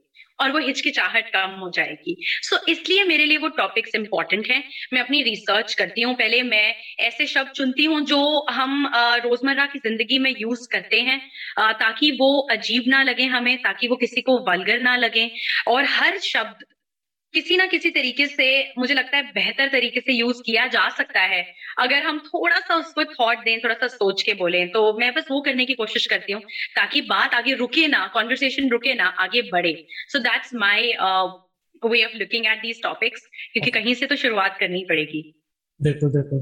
اور 0.44 0.50
وہ 0.54 0.60
ہچکچاہٹ 0.70 1.32
کم 1.32 1.54
ہو 1.62 1.70
جائے 1.78 1.94
گی 2.06 2.14
سو 2.50 2.56
so, 2.56 2.62
اس 2.74 2.82
لیے 2.90 3.04
میرے 3.08 3.26
لیے 3.26 3.38
وہ 3.38 3.48
ٹاپکس 3.58 3.96
امپورٹنٹ 4.00 4.50
ہیں 4.50 4.62
میں 4.92 5.02
اپنی 5.02 5.24
ریسرچ 5.24 5.76
کرتی 5.76 6.04
ہوں 6.04 6.16
پہلے 6.22 6.42
میں 6.52 6.64
ایسے 7.08 7.26
شبد 7.36 7.54
چنتی 7.60 7.86
ہوں 7.94 8.06
جو 8.12 8.20
ہم 8.58 8.78
روزمرہ 9.24 9.66
کی 9.74 9.80
زندگی 9.90 10.20
میں 10.28 10.32
یوز 10.40 10.68
کرتے 10.76 11.02
ہیں 11.12 11.18
تاکہ 11.84 12.12
وہ 12.20 12.30
عجیب 12.58 12.84
نہ 12.96 13.04
لگے 13.12 13.26
ہمیں 13.38 13.56
تاکہ 13.64 13.88
وہ 13.88 13.96
کسی 14.06 14.22
کو 14.32 14.38
ولگر 14.50 14.80
نہ 14.90 14.98
لگے 15.06 15.26
اور 15.76 15.84
ہر 16.00 16.18
شبد 16.32 16.64
کسی 17.34 17.56
نہ 17.58 17.64
کسی 17.72 17.90
طریقے 17.96 18.26
سے 18.28 18.46
مجھے 18.78 18.94
لگتا 18.94 19.18
ہے 19.18 19.22
بہتر 19.36 19.68
طریقے 19.72 20.00
سے 20.06 20.14
یوز 20.14 20.42
کیا 20.46 20.66
جا 20.72 20.88
سکتا 20.98 21.28
ہے 21.30 21.42
اگر 21.84 22.02
ہم 22.10 22.18
تھوڑا 22.30 22.56
تھوڑا 22.68 22.82
سا 22.82 22.82
سا 22.82 22.88
اس 22.88 22.94
کو 22.94 23.04
تھاٹ 23.14 23.46
دیں 23.46 23.58
سوچ 23.98 24.24
کے 24.24 24.34
بولیں 24.40 24.66
تو 24.74 24.82
میں 25.00 25.10
بس 25.16 25.26
وہ 25.32 25.42
کرنے 25.46 25.66
کی 25.66 25.74
کوشش 25.82 26.08
کرتی 26.14 26.34
ہوں 26.34 26.42
تاکہ 26.76 27.02
بات 27.10 27.34
آگے 27.42 27.56
رکے 27.64 27.86
نہ 27.96 28.06
کانورسن 28.14 28.72
رکے 28.74 28.94
نہ 29.04 29.10
آگے 29.28 29.42
بڑھے 29.52 29.74
so 30.12 30.20
that's 30.30 30.54
my 30.66 30.92
way 31.90 32.04
of 32.04 32.16
looking 32.24 32.46
at 32.46 32.64
these 32.64 32.80
topics 32.84 33.28
کیونکہ 33.54 33.72
کہیں 33.80 33.94
سے 34.00 34.08
تو 34.08 34.16
شروعات 34.24 34.60
کرنی 34.60 34.86
پڑے 34.90 35.04
گی 35.14 35.22
بالکل 35.90 36.12
بالکل 36.18 36.38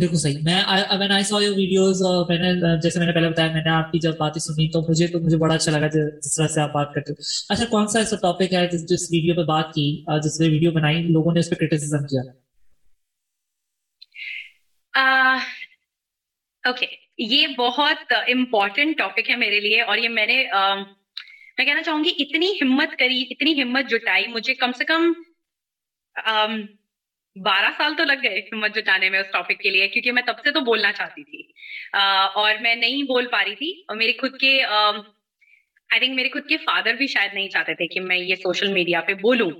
بالکل 0.00 0.16
صحیح 0.18 0.38
میں 0.44 0.60
when 1.00 1.10
I 1.16 1.20
saw 1.30 1.38
your 1.44 1.56
videos 1.56 1.98
میں 2.28 2.36
uh, 2.36 2.42
نے 2.42 2.50
uh, 2.68 2.80
جیسے 2.82 2.98
میں 2.98 3.06
نے 3.06 3.12
پہلے 3.12 3.28
بتایا 3.28 3.52
میں 3.52 3.62
نے 3.64 3.70
آپ 3.70 3.90
کی 3.92 3.98
جب 4.04 4.16
باتیں 4.18 4.38
سنی 4.40 4.68
تو 4.72 4.80
مجھے 4.88 5.06
تو 5.14 5.18
مجھے 5.24 5.36
بڑا 5.42 5.54
اچھا 5.54 5.72
لگا 5.72 5.86
جس 5.96 6.34
طرح 6.36 6.46
سے 6.54 6.60
آپ 6.60 6.72
بات 6.74 6.94
کرتے 6.94 7.12
ہو 7.12 7.22
اچھا 7.52 7.64
کون 7.70 7.86
سا 7.94 7.98
ایسا 7.98 8.16
ٹاپک 8.22 8.54
ہے 8.54 8.66
جس 8.72 8.84
جس 8.90 9.10
ویڈیو 9.10 9.34
پہ 9.34 9.44
بات 9.52 9.72
کی 9.74 9.84
uh, 10.12 10.18
جس 10.26 10.40
نے 10.40 10.48
ویڈیو 10.54 10.70
بنائی 10.78 11.02
لوگوں 11.18 11.32
نے 11.32 11.40
اس 11.40 11.50
پہ 11.50 11.54
کرٹیسزم 11.64 12.06
کیا 12.10 12.22
اوکے 16.68 16.86
یہ 17.28 17.46
بہت 17.58 18.12
امپورٹنٹ 18.34 18.98
ٹاپک 18.98 19.30
ہے 19.30 19.36
میرے 19.44 19.60
لیے 19.68 19.80
اور 19.82 19.98
یہ 19.98 20.08
میں 20.18 20.26
نے 20.26 20.44
میں 21.58 21.64
کہنا 21.66 21.82
چاہوں 21.82 22.02
گی 22.04 22.10
اتنی 22.24 22.52
ہمت 22.62 22.98
کری 22.98 23.22
اتنی 23.30 23.60
ہمت 23.62 23.90
جٹائی 23.90 24.26
مجھے 24.34 24.54
کم 24.54 24.72
سے 24.78 24.84
کم 24.92 25.12
بارہ 27.44 27.70
سال 27.76 27.94
تو 27.98 28.04
لگ 28.04 28.22
گئے 28.22 29.08
میں 29.10 29.18
اس 29.18 29.26
ٹاپک 29.32 29.60
کے 29.60 29.70
لیے 29.70 29.88
کیونکہ 29.88 30.12
میں 30.12 30.22
تب 30.26 30.38
سے 30.44 30.50
تو 30.52 30.60
بولنا 30.64 30.92
چاہتی 30.92 31.22
تھی 31.24 31.42
اور 32.40 32.54
میں 32.62 32.74
نہیں 32.76 33.02
بول 33.08 33.26
پا 33.32 33.42
رہی 33.44 33.54
تھی 33.56 33.70
اور 33.88 33.96
میرے 33.96 34.12
خود 34.20 34.38
کے 34.40 34.58
آئی 34.66 35.98
تھنک 36.00 36.14
میرے 36.16 36.28
خود 36.32 36.46
کے 36.48 36.56
فادر 36.64 36.94
بھی 36.98 37.06
شاید 37.14 37.34
نہیں 37.34 37.48
چاہتے 37.54 37.74
تھے 37.74 37.86
کہ 37.94 38.00
میں 38.00 38.16
یہ 38.18 38.34
سوشل 38.42 38.72
میڈیا 38.72 39.00
پہ 39.08 39.14
بولوں 39.22 39.50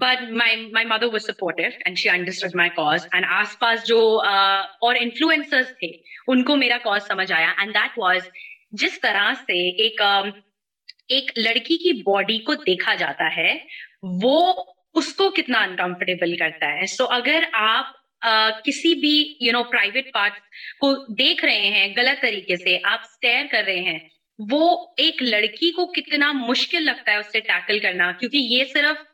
but 0.00 0.30
my 0.42 0.56
my 0.72 0.86
mother 0.86 1.06
was 1.12 1.26
support 1.26 1.60
and 1.60 1.98
she 1.98 2.08
understand 2.10 2.54
my 2.56 2.70
cause 2.76 3.06
and 3.12 3.26
آس 3.38 3.58
پاس 3.58 3.86
جو 3.88 3.98
اور 4.32 4.96
انفلوئنسر 5.00 5.62
تھے 5.78 5.90
ان 6.32 6.42
کو 6.44 6.56
میرا 6.64 6.76
کاز 6.84 7.06
سمجھ 7.06 7.30
آیا 7.32 7.52
اینڈ 7.58 7.74
دیٹ 7.74 7.98
واز 7.98 8.28
جس 8.80 9.00
طرح 9.00 9.32
سے 9.46 9.58
ایک 9.82 10.00
ایک 11.16 11.30
لڑکی 11.38 11.76
کی 11.84 11.92
باڈی 12.06 12.38
کو 12.46 12.54
دیکھا 12.66 12.94
جاتا 13.02 13.36
ہے 13.36 13.52
وہ 14.22 14.38
اس 14.98 15.12
کو 15.14 15.30
کتنا 15.38 15.58
انکمفرٹیبل 15.62 16.36
کرتا 16.36 16.68
ہے 16.76 16.86
سو 16.96 17.04
so, 17.04 17.10
اگر 17.18 17.42
آپ 17.62 17.96
کسی 18.64 18.94
بھی 19.00 19.14
یو 19.46 19.52
نو 19.52 19.62
پرائیویٹ 19.72 20.06
پارٹ 20.14 20.38
کو 20.80 20.92
دیکھ 21.18 21.44
رہے 21.44 21.68
ہیں 21.74 21.86
غلط 21.96 22.22
طریقے 22.22 22.56
سے 22.64 22.78
آپ 22.92 23.02
سیئر 23.10 23.44
کر 23.50 23.62
رہے 23.66 23.82
ہیں 23.92 23.98
وہ 24.50 24.62
ایک 25.04 25.22
لڑکی 25.22 25.70
کو 25.76 25.86
کتنا 25.92 26.30
مشکل 26.46 26.84
لگتا 26.84 27.12
ہے 27.12 27.16
اس 27.22 27.30
سے 27.32 27.40
ٹیکل 27.50 27.78
کرنا 27.84 28.10
کیونکہ 28.18 28.50
یہ 28.54 28.64
صرف 28.74 29.04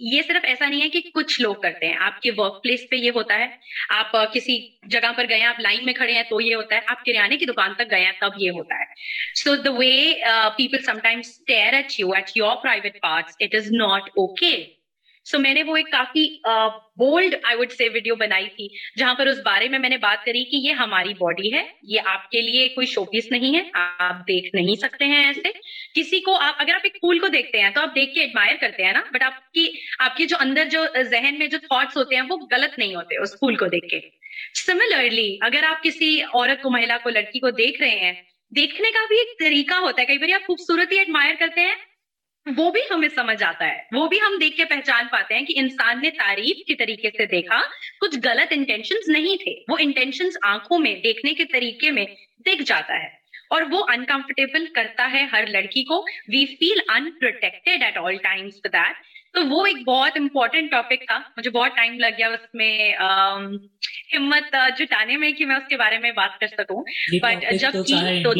یہ 0.00 0.22
صرف 0.28 0.44
ایسا 0.44 0.66
نہیں 0.68 0.80
ہے 0.82 0.88
کہ 0.90 1.00
کچھ 1.14 1.40
لوگ 1.40 1.54
کرتے 1.62 1.86
ہیں 1.86 1.96
آپ 2.04 2.20
کے 2.20 2.30
ورک 2.36 2.62
پلیس 2.62 2.80
پہ 2.90 2.96
یہ 2.96 3.10
ہوتا 3.14 3.38
ہے 3.38 3.46
آپ 3.96 4.12
کسی 4.32 4.58
جگہ 4.90 5.12
پر 5.16 5.24
گئے 5.28 5.38
ہیں 5.38 5.46
آپ 5.46 5.60
لائن 5.60 5.84
میں 5.84 5.92
کھڑے 5.94 6.12
ہیں 6.12 6.22
تو 6.30 6.40
یہ 6.40 6.54
ہوتا 6.54 6.76
ہے 6.76 6.80
آپ 6.90 7.04
کریانے 7.04 7.36
کی 7.38 7.46
دکان 7.46 7.74
تک 7.78 7.90
گئے 7.90 8.04
ہیں 8.04 8.12
تب 8.20 8.38
یہ 8.40 8.50
ہوتا 8.58 8.78
ہے 8.80 8.84
so 9.42 9.54
the 9.64 9.70
way 9.78 9.92
people 10.56 10.82
sometimes 10.86 11.32
you 11.98 12.10
at 12.14 12.36
your 12.36 12.56
private 12.62 13.00
parts 13.02 13.36
it 13.42 13.54
is 13.60 13.70
not 13.78 14.08
okay 14.16 14.56
so 15.30 15.38
میں 15.38 15.52
نے 15.54 15.62
وہ 15.66 15.76
ایک 15.76 15.90
کافی 15.90 16.24
bold 17.02 17.34
I 17.48 17.56
would 17.58 17.70
say 17.72 17.88
video 17.92 18.14
بنائی 18.22 18.48
تھی 18.56 18.66
جہاں 18.98 19.12
پر 19.18 19.26
اس 19.26 19.38
بارے 19.44 19.68
میں 19.74 19.78
میں 19.84 19.88
نے 19.88 19.96
بات 19.98 20.24
کری 20.24 20.42
کہ 20.50 20.56
یہ 20.66 20.72
ہماری 20.82 21.14
باڈی 21.20 21.52
ہے 21.54 21.62
یہ 21.92 22.08
آپ 22.14 22.28
کے 22.30 22.40
لیے 22.48 22.66
کوئی 22.74 22.86
شو 22.86 23.04
پیس 23.12 23.30
نہیں 23.30 23.54
ہے 23.56 23.62
آپ 23.82 24.18
دیکھ 24.28 24.54
نہیں 24.56 24.74
سکتے 24.80 25.04
ہیں 25.12 25.24
ایسے 25.26 25.52
کسی 25.94 26.20
کو 26.26 26.34
آپ 26.38 26.42
آپ 26.46 26.60
اگر 26.62 26.76
ایک 26.88 26.98
پھول 27.00 27.18
کو 27.18 27.28
دیکھتے 27.36 27.60
ہیں 27.62 27.70
تو 27.74 27.80
آپ 27.80 27.94
دیکھ 27.94 28.12
کے 28.14 28.20
ایڈمائر 28.20 28.56
کرتے 28.60 28.84
ہیں 28.84 28.92
نا 28.92 29.02
بٹ 29.14 29.22
آپ 29.28 29.38
کی 29.52 29.66
آپ 30.08 30.16
کے 30.16 30.26
جو 30.26 30.36
اندر 30.46 30.68
جو 30.72 30.84
ذہن 31.14 31.38
میں 31.38 31.46
جو 31.54 31.58
تھاٹس 31.68 31.96
ہوتے 31.96 32.16
ہیں 32.16 32.22
وہ 32.30 32.36
غلط 32.50 32.78
نہیں 32.78 32.94
ہوتے 32.94 33.22
اس 33.22 33.38
پھول 33.38 33.56
کو 33.56 33.66
دیکھ 33.76 33.86
کے 33.94 34.00
سملرلی 34.66 35.28
اگر 35.50 35.64
آپ 35.70 35.82
کسی 35.82 36.12
عورت 36.22 36.62
کو 36.62 36.70
مہیلا 36.78 36.98
کو 37.02 37.10
لڑکی 37.18 37.40
کو 37.40 37.50
دیکھ 37.64 37.80
رہے 37.82 37.98
ہیں 38.04 38.12
دیکھنے 38.56 38.90
کا 38.98 39.06
بھی 39.08 39.16
ایک 39.24 39.38
طریقہ 39.40 39.80
ہوتا 39.88 40.00
ہے 40.02 40.06
کئی 40.06 40.18
بار 40.26 40.34
آپ 40.40 40.46
خوبصورتی 40.46 40.98
ایڈمائر 40.98 41.34
کرتے 41.44 41.60
ہیں 41.70 41.74
وہ 42.56 42.70
بھی 42.70 42.80
ہمیں 42.90 43.08
سمجھ 43.14 43.42
آتا 43.42 43.66
ہے 43.68 43.78
وہ 43.96 44.06
بھی 44.08 44.18
ہم 44.20 44.36
دیکھ 44.40 44.56
کے 44.56 44.64
پہچان 44.70 45.06
پاتے 45.12 45.34
ہیں 45.34 45.44
کہ 45.46 45.54
انسان 45.60 46.00
نے 46.00 46.10
تعریف 46.18 46.64
کے 46.66 46.74
طریقے 46.84 47.10
سے 47.16 47.26
دیکھا 47.26 47.60
کچھ 48.00 48.16
غلط 48.24 48.52
انٹینشنز 48.56 49.08
نہیں 49.16 49.36
تھے 49.42 49.54
وہ 49.68 49.76
انٹینشنز 49.84 50.36
آنکھوں 50.48 50.78
میں 50.78 50.92
میں 50.94 51.00
دیکھنے 51.02 51.32
کے 51.34 51.44
طریقے 51.52 51.92
جاتا 52.66 52.94
ہے 53.02 53.06
اور 53.54 53.62
وہ 53.70 53.82
انکمفرٹیبل 53.94 54.64
کرتا 54.74 55.08
ہے 55.12 55.22
ہر 55.32 55.46
لڑکی 55.50 55.82
کو 55.90 56.00
we 56.32 56.44
feel 56.60 56.78
unprotected 56.94 57.82
at 57.82 57.98
all 57.98 58.16
Times 58.26 58.60
وہ 59.50 59.64
ایک 59.66 59.76
بہت 59.86 60.16
امپورٹنٹ 60.18 60.70
ٹاپک 60.70 61.06
تھا 61.06 61.18
مجھے 61.36 61.50
بہت 61.50 61.76
ٹائم 61.76 61.98
لگ 61.98 62.16
گیا 62.18 62.28
اس 62.34 62.46
میں 62.60 62.72
ہمت 64.16 64.56
جٹانے 64.78 65.16
میں 65.24 65.32
کہ 65.38 65.46
میں 65.52 65.56
اس 65.56 65.68
کے 65.68 65.76
بارے 65.84 65.98
میں 66.04 66.10
بات 66.22 66.38
کر 66.40 66.54
سکوں 66.62 66.82
بٹ 67.22 67.50
جب 67.60 67.84
کی 67.86 68.22
تو 68.24 68.34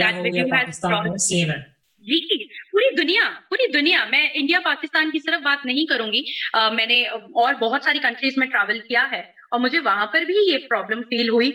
جی 2.07 2.45
پوری 2.71 2.89
دنیا 2.97 3.27
پوری 3.51 3.71
دنیا 3.75 4.05
میں 4.11 4.27
انڈیا 4.41 4.59
پاکستان 4.65 5.11
کی 5.11 5.19
صرف 5.27 5.43
بات 5.45 5.65
نہیں 5.67 5.87
کروں 5.93 6.11
گی 6.13 6.21
میں 6.77 6.87
نے 6.87 7.03
اور 7.45 7.55
بہت 7.61 7.85
ساری 7.85 7.99
کنٹریز 8.07 8.37
میں 8.39 8.47
ٹریول 8.55 8.79
کیا 8.89 9.07
ہے 9.13 9.21
اور 9.55 9.61
مجھے 9.61 9.79
وہاں 9.85 10.07
پر 10.13 10.25
بھی 10.27 10.35
یہ 10.51 10.59
پرابلم 10.69 11.03
فیل 11.11 11.29
ہوئی 11.29 11.51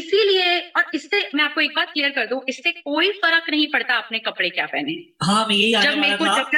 اسی 0.00 0.22
لیے 0.30 0.46
اور 0.80 0.84
اس 0.98 1.02
سے 1.10 1.20
میں 1.32 1.44
آپ 1.44 1.54
کو 1.54 1.60
ایک 1.60 1.76
بات 1.76 1.92
کلیئر 1.94 2.10
کر 2.14 2.26
دوں 2.30 2.40
اس 2.52 2.56
سے 2.64 2.72
کوئی 2.80 3.10
فرق 3.22 3.48
نہیں 3.50 3.72
پڑتا 3.72 3.96
اپنے 4.04 4.18
کپڑے 4.28 4.50
کیا 4.58 4.66
پہنے 4.72 5.00
ہاں، 5.28 5.52
جب 5.84 6.50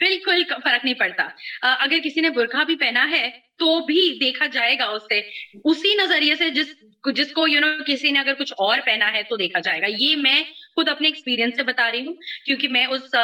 بالکل 0.00 0.42
فرق 0.64 0.84
نہیں 0.84 0.94
پڑتا 0.98 1.28
اگر 1.70 1.98
کسی 2.04 2.20
نے 2.20 2.30
برقع 2.38 2.62
بھی 2.66 2.76
پہنا 2.82 3.08
ہے 3.10 3.28
تو 3.62 3.78
بھی 3.86 4.00
دیکھا 4.18 4.46
جائے 4.52 4.78
گا 4.78 4.84
اس 4.96 5.02
سے 5.08 5.20
اسی 5.70 5.94
نظریے 6.02 6.34
سے 6.42 6.48
جس 6.58 6.66
جس 7.16 7.32
کو 7.38 7.46
یو 7.48 7.60
نو 7.60 7.66
کسی 7.86 8.10
نے 8.10 8.18
اگر 8.18 8.34
کچھ 8.38 8.52
اور 8.64 8.78
پہنا 8.86 9.12
ہے 9.12 9.22
تو 9.30 9.36
دیکھا 9.36 9.60
جائے 9.64 9.80
گا 9.82 9.86
یہ 9.98 10.14
میں 10.26 10.42
خود 10.74 10.88
اپنے 10.88 11.08
ایکسپیرینس 11.08 11.56
سے 11.56 11.62
بتا 11.70 11.90
رہی 11.92 12.06
ہوں 12.06 12.14
کیونکہ 12.44 12.68
میں 12.76 12.84
اس 12.96 13.14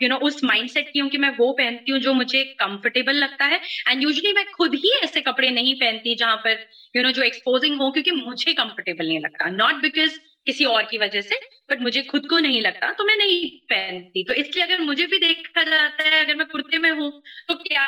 یو 0.00 0.08
نو 0.08 0.18
اس 0.26 0.42
مائنڈ 0.50 0.70
سیٹ 0.70 0.92
کی 0.92 1.00
ہوں 1.00 1.08
کہ 1.10 1.18
میں 1.24 1.30
وہ 1.38 1.52
پہنتی 1.60 1.92
ہوں 1.92 1.98
جو 2.06 2.14
مجھے 2.20 2.44
کمفرٹیبل 2.58 3.16
لگتا 3.26 3.48
ہے 3.50 3.58
اینڈ 3.86 4.02
یوزلی 4.02 4.32
میں 4.38 4.44
خود 4.56 4.74
ہی 4.84 4.90
ایسے 5.00 5.20
کپڑے 5.30 5.50
نہیں 5.60 5.80
پہنتی 5.80 6.14
جہاں 6.22 6.36
پر 6.44 6.54
یو 6.94 7.02
نو 7.02 7.10
جو 7.16 7.22
ایکسپوزنگ 7.22 7.80
ہو 7.80 7.90
کیونکہ 7.98 8.22
مجھے 8.26 8.52
کمفرٹیبل 8.62 9.08
نہیں 9.08 9.20
لگتا 9.28 9.50
ناٹ 9.62 9.82
بیکاز 9.82 10.18
کسی 10.46 10.64
اور 10.72 10.82
کی 10.90 10.98
وجہ 10.98 11.20
سے 11.20 11.34
بٹ 11.68 11.80
مجھے 11.82 12.02
خود 12.10 12.26
کو 12.30 12.38
نہیں 12.38 12.60
لگتا 12.60 12.90
تو 12.98 13.04
میں 13.04 13.14
نہیں 13.16 13.68
پہنتی 13.68 14.22
تو 14.24 14.32
اس 14.40 14.54
لیے 14.54 14.62
اگر 14.64 14.80
مجھے 14.88 15.06
بھی 15.12 15.18
دیکھا 15.26 15.62
جاتا 15.70 16.04
ہے 16.10 16.20
اگر 16.20 16.34
میں 16.42 16.44
کرتے 16.52 16.78
میں 16.84 16.90
ہوں 16.98 17.10
تو 17.48 17.54
کیا 17.62 17.86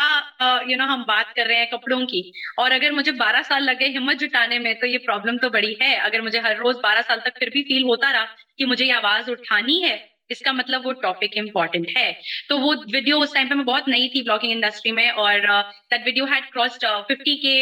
یو 0.69 0.77
نو 0.79 0.85
ہم 0.93 1.03
بات 1.09 1.35
کر 1.37 1.47
رہے 1.47 1.57
ہیں 1.57 1.71
کپڑوں 1.73 2.01
کی 2.13 2.23
اور 2.63 2.71
اگر 2.79 2.91
مجھے 2.99 3.13
بارہ 3.25 3.43
سال 3.49 3.65
لگے 3.67 3.89
ہمت 3.97 4.21
جٹانے 4.21 4.59
میں 4.65 4.73
تو 4.81 4.87
یہ 4.87 4.99
پرابلم 5.07 5.39
تو 5.43 5.49
بڑی 5.59 5.73
ہے 5.81 5.95
اگر 6.09 6.21
مجھے 6.29 6.39
ہر 6.49 6.57
روز 6.65 6.77
بارہ 6.83 7.03
سال 7.09 7.21
تک 7.25 7.39
پھر 7.39 7.51
بھی 7.57 7.63
فیل 7.69 7.83
ہوتا 7.93 8.13
رہا 8.13 8.25
کہ 8.59 8.67
مجھے 8.73 8.85
یہ 8.85 8.93
آواز 8.95 9.31
اٹھانی 9.31 9.83
ہے 9.85 9.97
اس 10.35 10.41
کا 10.45 10.53
مطلب 10.53 10.87
وہ 10.87 10.93
ٹاپک 11.03 11.39
امپورٹنٹ 11.39 11.97
ہے 11.97 12.13
تو 12.49 12.59
وہ 12.61 12.75
ویڈیو 12.93 13.21
اس 13.21 13.33
ٹائم 13.35 13.49
پہ 13.49 13.55
میں 13.61 13.65
بہت 13.71 13.89
نئی 13.95 14.09
تھی 14.15 14.23
بلاگنگ 14.23 14.53
انڈسٹری 14.53 14.93
میں 14.99 15.09
اور 15.27 15.39
that 15.51 16.01
video 16.07 16.25
had 16.35 16.51
crossed 16.55 16.85
fifty 17.11 17.37
K 17.47 17.55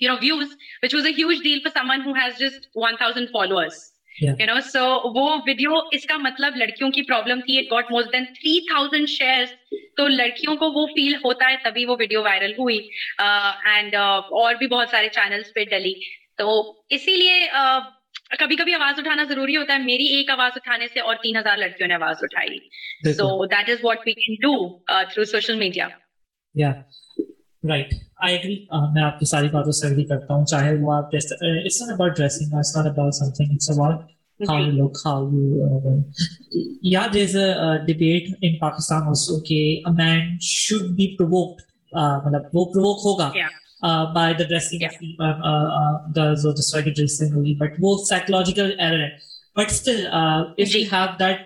you 0.00 0.10
know 0.12 0.16
views 0.22 0.56
which 0.82 0.94
was 0.94 1.06
a 1.06 1.12
huge 1.18 1.42
deal 1.42 1.58
for 1.64 1.72
someone 1.80 2.14
has 2.22 2.38
just 2.38 2.66
one 2.82 2.96
thousand 2.98 3.30
followers 3.32 3.80
you 4.20 4.36
know 4.46 4.60
so 4.72 4.80
وہ 5.14 5.22
ویڈیو 5.46 5.76
اس 5.96 6.04
کا 6.06 6.16
مطلب 6.22 6.56
لڑکیوں 6.62 6.90
کی 6.96 7.02
پرابلم 7.10 7.40
تھی 7.46 7.60
got 7.70 7.90
more 7.90 8.02
than 8.12 8.24
three 8.34 8.58
thousand 8.70 9.08
share 9.08 9.44
تو 9.96 10.06
لڑکیوں 10.08 10.54
کو 10.62 10.70
وہ 10.72 10.86
فیل 10.94 11.14
ہوتا 11.24 11.48
ہے 11.50 11.56
تبھی 11.64 11.84
وہ 11.90 11.96
ویڈیو 11.98 12.22
وائرل 12.24 12.52
ہوئی 12.58 12.76
اینڈ 13.18 13.96
uh, 13.96 14.02
uh, 14.02 14.22
اور 14.40 14.54
بھی 14.58 14.66
بہت 14.74 14.88
سارے 14.90 15.08
چینلس 15.12 15.52
پہ 15.54 15.64
ڈلی 15.70 15.94
تو 16.38 16.50
اسی 16.96 17.16
لیے 17.16 17.38
uh, 17.62 17.80
کبھی 18.38 18.56
کبھی 18.56 18.74
آواز 18.74 18.98
اٹھانا 18.98 19.22
ضروری 19.28 19.56
ہوتا 19.56 19.72
ہے 19.74 19.78
میری 19.86 20.04
ایک 20.16 20.30
آواز 20.30 20.52
اٹھانے 20.56 20.86
سے 20.94 21.00
اور 21.08 21.16
تین 21.22 21.36
ہزار 21.36 21.56
لڑکیوں 21.64 21.88
نے 21.88 21.94
آواز 21.94 22.22
اٹھائی 22.24 23.12
so 23.16 23.44
that 23.54 23.70
is 23.70 23.84
what 23.84 24.06
we 24.06 24.12
can 24.24 24.34
do 24.42 24.54
through 25.12 25.24
social 25.32 25.54
media 25.64 25.88
right 27.68 27.92
I 28.24 28.34
agree 28.36 28.54
میں 28.94 29.02
آپ 29.02 29.18
کی 29.18 29.26
ساری 29.26 29.48
باتوں 29.48 29.72
سے 29.72 29.86
اگری 29.86 30.04
کرتا 30.04 30.34
ہوں 30.34 30.44
چاہے 30.52 30.74
وہ 30.80 30.92
آپ 30.94 31.14
it's 31.14 31.82
not 31.82 31.92
about 31.92 32.16
dressing 32.16 32.54
it's 32.58 32.76
not 32.76 32.86
about 32.86 33.14
something 33.36 33.52
it's 33.54 33.70
about 33.70 34.10
how 34.48 34.58
you 34.62 34.70
look 34.84 34.96
how 35.06 35.28
you 35.32 35.98
yeah 36.92 37.06
there 37.12 37.22
is 37.28 37.36
a 37.36 37.76
debate 37.92 38.28
in 38.40 38.56
Pakistan 38.60 39.02
also 39.08 39.38
کہ 39.48 39.60
a 39.86 39.92
man 40.02 40.36
should 40.50 40.90
be 40.96 41.06
provoked 41.16 41.62
مطلب 42.26 42.54
وہ 42.56 42.64
پرووک 42.72 43.00
ہوگا 43.04 43.30
بائی 44.14 44.34
دا 44.38 44.44
ڈریسنگ 44.44 44.84
ڈریسنگ 46.94 47.34
ہوگی 47.34 47.54
but 47.60 47.76
وہ 47.82 47.96
psychological 48.08 48.72
error 48.78 49.02
ہے 49.04 49.08
but 49.56 49.70
still 49.70 50.06
if 50.10 50.58
you 50.76 50.82
have 50.92 51.06
that 51.20 51.40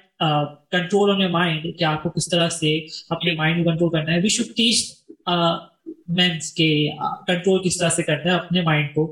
control 0.73 1.11
on 1.11 1.21
your 1.21 1.31
mind 1.31 1.67
کہ 1.79 1.85
آپ 1.85 2.03
کو 2.03 2.11
کس 2.17 2.29
طرح 2.31 2.49
سے 2.59 2.77
اپنے 3.15 3.35
مائنڈ 3.37 3.65
کو 3.65 3.71
کنٹرول 3.71 3.91
کرنا 3.91 4.13
ہے 4.15 4.21
وی 4.23 4.29
شوڈ 4.39 4.57
ٹیچ 4.57 4.85
مینس 6.19 6.53
کے 6.55 6.69
کنٹرول 7.27 7.63
کس 7.69 7.79
طرح 7.79 7.89
سے 7.97 8.03
کرنا 8.03 8.33
ہے 8.33 8.37
اپنے 8.39 8.61
مائنڈ 8.67 8.95
کو 8.95 9.05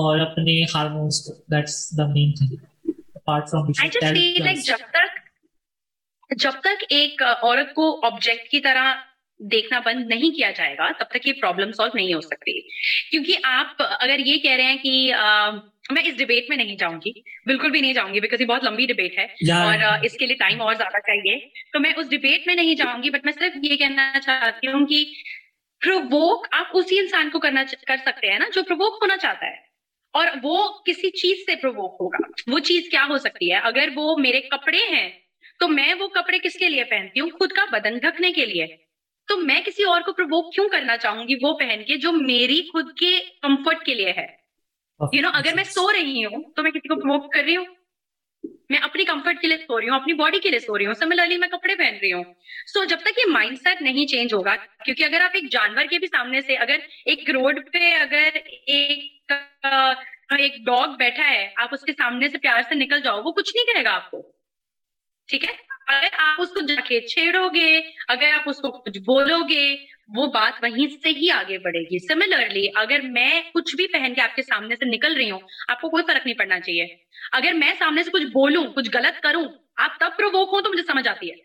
اور 0.00 0.20
اپنے 0.26 0.60
ہارمونس 0.74 1.20
کو 1.26 1.34
that's 1.54 1.76
the 1.98 2.06
main 2.12 2.32
thing 2.38 2.54
apart 3.14 3.50
from 3.50 3.70
جب 3.70 4.86
تک 4.98 5.22
جب 6.42 6.60
تک 6.64 6.84
ایک 6.98 7.22
عورت 7.22 7.74
کو 7.74 7.84
آبجیکٹ 8.06 8.48
کی 8.50 8.60
طرح 8.60 8.94
دیکھنا 9.52 9.78
بند 9.84 10.06
نہیں 10.08 10.34
کیا 10.36 10.50
جائے 10.56 10.76
گا 10.78 10.90
تب 10.98 11.06
تک 11.10 11.26
یہ 11.26 11.32
پرابلم 11.40 11.72
سالو 11.78 11.96
نہیں 11.96 12.12
ہو 12.14 12.20
سکتی 12.20 12.52
کیونکہ 13.10 13.46
آپ 13.50 13.82
اگر 13.98 14.18
یہ 14.26 14.38
کہہ 14.42 14.54
رہے 14.58 14.70
ہیں 14.72 14.76
کہ 14.82 15.12
میں 15.94 16.02
اس 16.08 16.16
ڈبیٹ 16.18 16.48
میں 16.48 16.56
نہیں 16.56 16.76
جاؤں 16.82 16.94
گی 17.04 17.10
بالکل 17.46 17.70
بھی 17.70 17.80
نہیں 17.80 17.92
جاؤں 17.94 18.14
گی 18.14 18.20
بیکاز 18.20 18.40
یہ 18.40 18.46
بہت 18.46 18.64
لمبی 18.64 18.86
ڈبیٹ 18.92 19.18
ہے 19.18 19.52
اور 19.62 20.04
اس 20.04 20.12
کے 20.18 20.26
لیے 20.26 20.36
ٹائم 20.44 20.62
اور 20.62 20.74
زیادہ 20.74 21.00
چاہیے 21.06 21.38
تو 21.72 21.80
میں 21.80 21.92
اس 21.96 22.10
ڈبیٹ 22.10 22.46
میں 22.46 22.54
نہیں 22.54 22.74
جاؤں 22.82 23.02
گی 23.02 23.10
بٹ 23.18 23.24
میں 23.24 23.32
صرف 23.38 23.56
یہ 23.64 23.76
کہنا 23.76 24.10
چاہتی 24.26 24.72
ہوں 24.72 24.86
کہ 24.94 25.04
پروک 25.84 26.46
آپ 26.58 26.76
اسی 26.76 26.98
انسان 26.98 27.30
کو 27.30 27.38
کرنا 27.40 27.62
کر 27.86 27.96
سکتے 28.04 28.30
ہیں 28.32 28.38
نا 28.38 28.44
جو 28.54 28.62
پروک 28.68 28.98
ہونا 29.02 29.16
چاہتا 29.22 29.46
ہے 29.46 29.62
اور 30.18 30.26
وہ 30.42 30.56
کسی 30.86 31.10
چیز 31.20 31.44
سے 31.46 31.56
پروک 31.62 31.96
ہوگا 32.00 32.18
وہ 32.52 32.58
چیز 32.68 32.88
کیا 32.90 33.04
ہو 33.10 33.18
سکتی 33.24 33.50
ہے 33.52 33.56
اگر 33.70 33.88
وہ 33.96 34.14
میرے 34.22 34.40
کپڑے 34.54 34.78
ہیں 34.94 35.08
تو 35.60 35.68
میں 35.68 35.92
وہ 36.00 36.08
کپڑے 36.14 36.38
کس 36.46 36.54
کے 36.58 36.68
لیے 36.68 36.84
پہنتی 36.90 37.20
ہوں 37.20 37.28
خود 37.38 37.52
کا 37.58 37.64
بدن 37.72 37.98
ڈھکنے 38.04 38.30
کے 38.38 38.46
لیے 38.52 38.66
تو 39.28 39.36
میں 39.50 39.60
کسی 39.66 39.82
اور 39.90 40.00
کو 40.06 40.12
پروک 40.22 40.52
کیوں 40.54 40.68
کرنا 40.72 40.96
چاہوں 41.02 41.28
گی 41.28 41.34
وہ 41.42 41.52
پہن 41.58 41.82
کے 41.88 41.96
جو 42.06 42.12
میری 42.20 42.60
خود 42.72 42.92
کے 43.02 43.12
کمفرٹ 43.46 43.84
کے 43.86 43.94
لیے 44.00 44.12
ہے 44.16 44.26
یو 45.12 45.22
نو 45.22 45.28
اگر 45.38 45.54
میں 45.54 45.64
سو 45.74 45.90
رہی 45.92 46.24
ہوں 46.24 46.42
تو 46.56 46.62
میں 46.62 46.70
کسی 46.70 46.88
کو 46.88 47.00
پروک 47.00 47.32
کر 47.32 47.42
رہی 47.44 47.56
ہوں 47.56 47.64
میں 48.70 48.78
اپنی 48.82 49.04
کمفرٹ 49.04 49.40
کے 49.40 49.46
لیے 49.48 49.56
سو 49.66 49.78
رہی 49.80 49.88
ہوں 49.88 49.96
اپنی 49.96 50.12
باڈی 50.20 50.38
کے 50.40 50.50
لیے 50.50 50.58
سو 50.66 50.76
رہی 50.78 50.86
ہوں 50.86 50.94
سملرلی 51.00 51.36
میں 51.38 51.48
کپڑے 51.52 51.74
پہن 51.76 51.96
رہی 52.02 52.12
ہوں 52.12 52.22
سو 52.72 52.84
جب 52.92 52.98
تک 53.04 53.18
یہ 53.18 53.30
مائنڈ 53.32 53.58
سیٹ 53.64 53.82
نہیں 53.82 54.06
چینج 54.12 54.34
ہوگا 54.34 54.54
کیونکہ 54.84 55.04
اگر 55.04 55.20
آپ 55.24 55.30
ایک 55.34 55.50
جانور 55.52 55.84
کے 55.90 55.98
بھی 56.04 56.08
سامنے 56.12 56.40
سے 56.46 56.56
اگر 56.66 56.78
ایک 57.12 57.30
روڈ 57.34 57.60
پہ 57.72 57.92
اگر 58.00 58.36
ایک 60.38 60.56
ڈاگ 60.66 60.96
بیٹھا 60.98 61.28
ہے 61.28 61.48
آپ 61.62 61.74
اس 61.74 61.82
کے 61.86 61.92
سامنے 61.98 62.28
سے 62.28 62.38
پیار 62.46 62.62
سے 62.68 62.74
نکل 62.74 63.00
جاؤ 63.04 63.22
وہ 63.24 63.32
کچھ 63.40 63.54
نہیں 63.56 63.72
کہے 63.72 63.84
گا 63.84 63.94
آپ 63.96 64.10
کو 64.10 64.22
ٹھیک 65.32 65.44
ہے 65.48 65.52
اگر 65.94 66.14
آپ 66.24 66.40
اس 66.40 66.48
کو 66.52 66.60
جا 66.68 66.80
کے 66.88 67.00
چھیڑو 67.06 67.48
گے 67.54 67.70
اگر 68.14 68.32
آپ 68.34 68.48
اس 68.48 68.58
کو 68.60 68.70
کچھ 68.84 68.98
بولو 69.06 69.38
گے 69.48 69.66
وہ 70.16 70.26
بات 70.32 70.54
وہیں 70.62 70.88
سے 71.02 71.10
ہی 71.18 71.30
آگے 71.30 71.58
بڑھے 71.64 71.80
گی 71.90 71.98
سملرلی 72.06 72.66
اگر 72.82 73.00
میں 73.12 73.30
کچھ 73.54 73.74
بھی 73.76 73.86
پہن 73.92 74.14
کے 74.14 74.20
آپ 74.22 74.34
کے 74.36 74.42
سامنے 74.42 74.76
سے 74.76 74.84
نکل 74.90 75.16
رہی 75.16 75.30
ہوں 75.30 75.40
آپ 75.72 75.80
کو 75.80 75.88
کوئی 75.90 76.04
فرق 76.12 76.26
نہیں 76.26 76.36
پڑنا 76.38 76.60
چاہیے 76.60 76.86
اگر 77.38 77.52
میں 77.60 77.72
سامنے 77.78 78.02
سے 78.02 78.10
کچھ 78.18 78.26
بولوں 78.32 78.64
کچھ 78.76 78.90
غلط 78.96 79.20
کروں 79.22 79.44
آپ 79.84 79.98
تب 80.00 80.16
پرووک 80.18 80.52
ہوں 80.54 80.62
تو 80.62 80.70
مجھے 80.74 80.82
سمجھ 80.92 81.06
آتی 81.08 81.30
ہے 81.30 81.42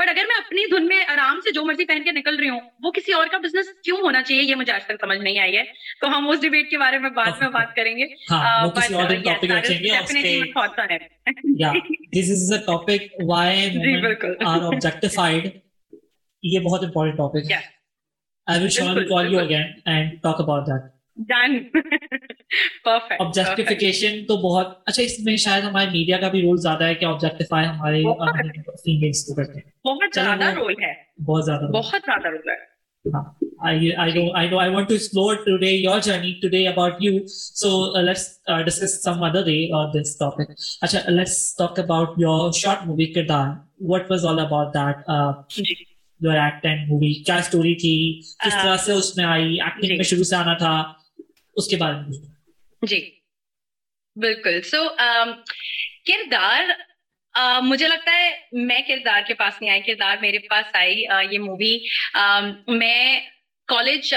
بٹ 0.00 0.08
اگر 0.08 0.24
میں 0.28 0.34
اپنی 0.36 0.64
دھن 0.70 0.86
میں 0.88 0.96
آرام 1.12 1.38
سے 1.44 1.52
جو 1.54 1.64
مرضی 1.64 1.84
پہن 1.86 2.02
کے 2.04 2.12
نکل 2.12 2.38
رہی 2.38 2.48
ہوں 2.48 2.58
وہ 2.84 2.90
کسی 2.96 3.12
اور 3.18 3.26
کا 3.32 3.38
بزنس 3.44 3.68
کیوں 3.84 3.96
ہونا 4.02 4.22
چاہیے 4.22 4.42
یہ 4.42 4.54
مجھے 4.62 4.72
آج 4.72 4.84
تک 4.86 5.00
سمجھ 5.04 5.18
نہیں 5.18 5.38
آئی 5.40 5.56
ہے 5.56 5.62
تو 6.00 6.16
ہم 6.16 6.28
اس 6.30 6.40
ڈیبیٹ 6.40 6.68
کے 6.70 6.78
بارے 6.78 6.98
میں 7.04 7.10
بعد 7.16 7.40
میں 7.40 7.48
بات 7.54 7.74
کریں 7.76 7.96
گے 7.98 8.04
یہ 16.50 16.60
بہت 16.64 16.84
امپورٹنٹ 16.84 17.16
ٹاپک 17.18 17.50
ہے 17.50 17.58
وٹ 43.86 44.10
واس 44.10 44.24
آل 44.24 44.38
اباؤٹ 44.40 44.76
مجھے 46.22 46.48
لگتا 57.88 58.12
ہے 58.12 58.30
میں 58.64 58.80
کردار 58.86 59.22
کے 59.26 59.34
پاس 59.34 59.60
نہیں 59.60 59.70
آئی 59.70 59.80
کردار 59.86 60.16
میرے 60.20 60.38
پاس 60.48 60.74
آئی 60.80 61.02
یہ 61.32 61.38
مووی 61.38 61.76
میں 62.78 63.18
کالج 63.68 64.12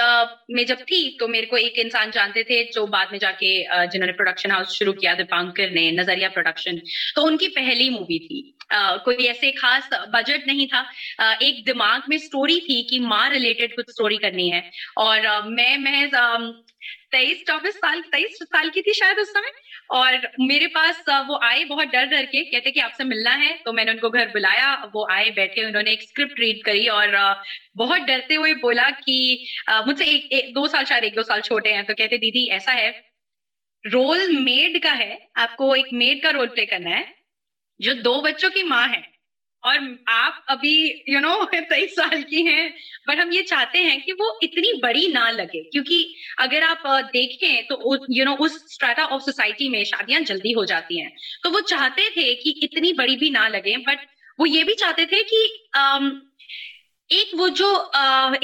میں 0.55 0.63
جب 0.69 0.79
تھی 0.87 1.03
تو 1.19 1.27
میرے 1.27 1.45
کو 1.45 1.55
ایک 1.55 1.79
انسان 1.83 2.09
جانتے 2.13 2.43
تھے 2.49 2.63
جو 2.75 2.85
بعد 2.95 3.11
میں 3.11 3.19
جا 3.19 3.31
کے 3.39 3.51
جنہوں 3.93 4.07
نے 4.07 4.11
پروڈکشن 4.17 4.51
ہاؤس 4.51 4.77
شروع 4.77 4.93
کیا 5.01 5.13
دیپانکر 5.17 5.69
نے 5.79 5.89
نظریہ 6.01 6.27
پروڈکشن 6.33 6.77
تو 7.15 7.25
ان 7.27 7.37
کی 7.43 7.47
پہلی 7.55 7.89
مووی 7.89 8.19
تھی 8.27 8.41
کوئی 9.03 9.27
ایسے 9.27 9.51
خاص 9.59 9.93
بجٹ 10.13 10.47
نہیں 10.47 10.67
تھا 10.73 10.83
ایک 11.45 11.65
دماغ 11.67 11.99
میں 12.07 12.17
سٹوری 12.25 12.59
تھی 12.65 12.81
کہ 12.89 12.99
ماں 13.07 13.29
ریلیٹڈ 13.29 13.75
کچھ 13.77 13.89
سٹوری 13.91 14.17
کرنی 14.25 14.51
ہے 14.53 14.59
اور 15.05 15.19
میں 15.47 15.75
محض 15.87 16.13
تیئیس 17.11 17.37
چوبیس 17.47 17.75
سال 17.81 18.01
تیئیس 18.11 18.37
سال 18.51 18.69
کی 18.73 18.81
تھی 18.81 18.93
شاید 18.99 19.19
اس 19.19 19.31
سمے 19.33 19.49
اور 19.97 20.13
میرے 20.47 20.67
پاس 20.73 21.09
وہ 21.27 21.37
آئے 21.43 21.63
بہت 21.65 21.87
ڈر 21.91 22.05
ڈر 22.09 22.25
کے 22.31 22.43
کہتے 22.49 22.71
کہ 22.71 22.79
آپ 22.81 22.93
سے 22.97 23.03
ملنا 23.03 23.37
ہے 23.43 23.51
تو 23.65 23.73
میں 23.73 23.85
نے 23.85 23.91
ان 23.91 23.97
کو 23.99 24.09
گھر 24.09 24.27
بلایا 24.33 24.75
وہ 24.93 25.05
آئے 25.11 25.29
بیٹھے 25.35 25.63
انہوں 25.65 25.83
نے 25.83 25.89
ایک 25.89 26.03
اسکرپٹ 26.03 26.39
ریڈ 26.39 26.61
کری 26.65 26.87
اور 26.97 27.07
بہت 27.79 28.07
ڈرتے 28.07 28.35
ہوئے 28.35 28.53
بولا 28.61 28.89
کہ 29.05 29.19
مجھ 29.85 29.97
سے 29.97 30.03
ایک 30.11 30.25
ایک 30.39 30.53
دو 30.55 30.67
سال 30.75 30.85
شاید 30.89 31.03
ایک 31.03 31.15
دو 31.15 31.23
سال 31.31 31.41
چھوٹے 31.49 31.73
ہیں 31.75 31.83
تو 31.87 31.93
کہتے 31.97 32.17
دیدی 32.25 32.49
ایسا 32.59 32.73
ہے 32.81 32.91
رول 33.93 34.27
میڈ 34.45 34.81
کا 34.83 34.97
ہے 34.99 35.15
آپ 35.47 35.55
کو 35.57 35.71
ایک 35.73 35.93
میڈ 36.03 36.21
کا 36.23 36.33
رول 36.33 36.47
پلے 36.55 36.65
کرنا 36.73 36.89
ہے 36.97 37.03
جو 37.85 37.93
دو 38.05 38.19
بچوں 38.21 38.49
کی 38.55 38.63
ماں 38.69 38.87
ہیں 38.95 39.01
اور 39.69 39.77
آپ 40.11 40.33
ابھی 40.53 40.71
یو 41.11 41.19
نو 41.19 41.33
تیئیس 41.51 41.95
سال 41.95 42.21
کی 42.29 42.41
ہیں 42.47 42.67
بٹ 43.07 43.19
ہم 43.21 43.31
یہ 43.33 43.41
چاہتے 43.49 43.81
ہیں 43.85 43.97
کہ 44.05 44.13
وہ 44.19 44.27
اتنی 44.47 44.71
بڑی 44.81 45.05
نہ 45.13 45.23
لگے 45.37 45.61
کیونکہ 45.69 46.13
اگر 46.45 46.63
آپ 46.69 46.87
دیکھیں 47.13 47.61
تو 47.69 47.77
یو 48.17 48.25
نو 48.25 48.35
اس 48.45 48.55
آف 48.89 49.21
سوسائٹی 49.25 49.69
میں 49.75 49.83
شادیاں 49.91 50.19
جلدی 50.29 50.53
ہو 50.55 50.63
جاتی 50.71 51.01
ہیں 51.01 51.09
تو 51.43 51.51
وہ 51.51 51.59
چاہتے 51.73 52.09
تھے 52.13 52.33
کہ 52.43 52.53
اتنی 52.67 52.93
بڑی 53.01 53.17
بھی 53.23 53.29
نہ 53.39 53.47
لگے 53.57 53.75
بٹ 53.87 54.05
وہ 54.37 54.49
یہ 54.49 54.63
بھی 54.71 54.75
چاہتے 54.83 55.05
تھے 55.13 55.23
کہ 55.33 55.43
ایک 57.17 57.33
وہ 57.37 57.47
جو 57.61 57.69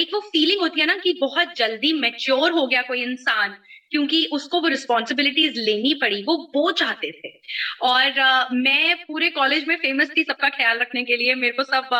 ایک 0.01 0.13
وہ 0.13 0.19
فیلنگ 0.31 0.61
ہوتی 0.61 0.81
ہے 0.81 0.85
نا 0.85 0.95
کہ 1.03 1.11
بہت 1.21 1.55
جلدی 1.57 1.93
میچیور 2.01 2.51
ہو 2.59 2.69
گیا 2.71 2.81
کوئی 2.87 3.03
انسان 3.03 3.51
کیونکہ 3.91 4.27
اس 4.35 4.47
کو 4.49 4.59
وہ 4.61 4.69
رسپانسبلٹیز 4.69 5.57
لینی 5.65 5.93
پڑی 6.01 6.21
وہ 6.25 6.37
وہ 6.53 6.71
چاہتے 6.81 7.11
تھے 7.21 7.29
اور 7.89 8.19
میں 8.63 8.93
پورے 9.07 9.29
کالج 9.35 9.67
میں 9.67 9.75
فیمس 9.81 10.13
تھی 10.13 10.23
سب 10.29 10.37
کا 10.37 10.47
خیال 10.57 10.81
رکھنے 10.81 11.03
کے 11.09 11.15
لیے 11.21 11.35
میرے 11.41 11.51
کو 11.59 11.63
سب 11.71 11.93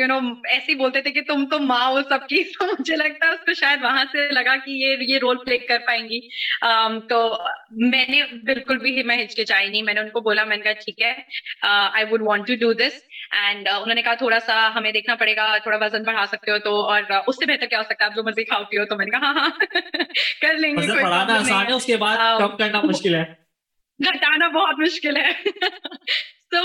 یو 0.00 0.06
نو 0.12 0.18
ایسے 0.50 0.72
ہی 0.72 0.76
بولتے 0.82 1.02
تھے 1.06 1.10
کہ 1.16 1.22
تم 1.28 1.44
تو 1.50 1.58
ماں 1.72 1.84
ہو 1.86 2.00
سب 2.08 2.26
کی 2.28 2.42
تو 2.58 2.66
مجھے 2.78 2.96
لگتا 2.96 3.26
ہے 3.26 3.32
اس 3.32 3.44
کو 3.46 3.54
شاید 3.62 3.82
وہاں 3.82 4.04
سے 4.12 4.26
لگا 4.40 4.56
کہ 4.64 4.78
یہ 5.08 5.16
رول 5.22 5.36
پلے 5.44 5.58
کر 5.72 5.78
پائیں 5.86 6.02
گی 6.08 6.20
تو 7.14 7.20
میں 7.94 8.04
نے 8.08 8.22
بالکل 8.52 8.78
بھی 8.86 9.02
میں 9.12 9.16
ہچکچائی 9.24 9.68
نہیں 9.68 9.82
میں 9.88 9.94
نے 9.94 10.00
ان 10.00 10.08
کو 10.16 10.20
بولا 10.30 10.44
میں 10.50 10.56
نے 10.56 10.62
کہا 10.62 10.82
ٹھیک 10.84 11.02
ہے 11.02 11.12
I 11.70 12.04
would 12.10 12.22
want 12.28 12.46
to 12.48 12.54
do 12.60 12.72
this 12.84 13.02
and 13.36 13.68
uh, 13.68 13.74
انہوں 13.82 13.94
نے 13.94 14.02
کہا 14.02 14.14
تھوڑا 14.18 14.38
سا 14.46 14.54
ہمیں 14.74 14.90
دیکھنا 14.92 15.14
پڑے 15.22 15.34
گا 15.36 15.46
تھوڑا 15.62 15.76
وزن 15.80 16.02
بڑھا 16.06 16.24
سکتے 16.30 16.50
ہو 16.50 16.58
تو 16.64 16.74
اور 16.92 17.02
اس 17.26 17.36
سے 17.38 17.46
بہتر 17.52 17.66
کیا 17.66 17.78
ہو 17.78 17.84
سکتا 17.88 18.04
ہے 18.04 18.08
آپ 18.10 18.16
جو 18.16 18.22
مرضی 18.24 18.44
کھاؤ 18.44 18.62
پیو 18.70 18.84
تو 18.90 18.96
میں 18.96 19.06
نے 19.06 19.10
کہا 19.18 19.30
ہاں 19.32 19.34
ہاں 19.40 19.50
کر 20.42 20.58
لیں 20.58 20.72
گے 20.76 21.96
گھٹانا 24.12 24.48
بہت 24.48 24.78
مشکل 24.80 25.16
ہے 25.16 25.30
تو 26.50 26.60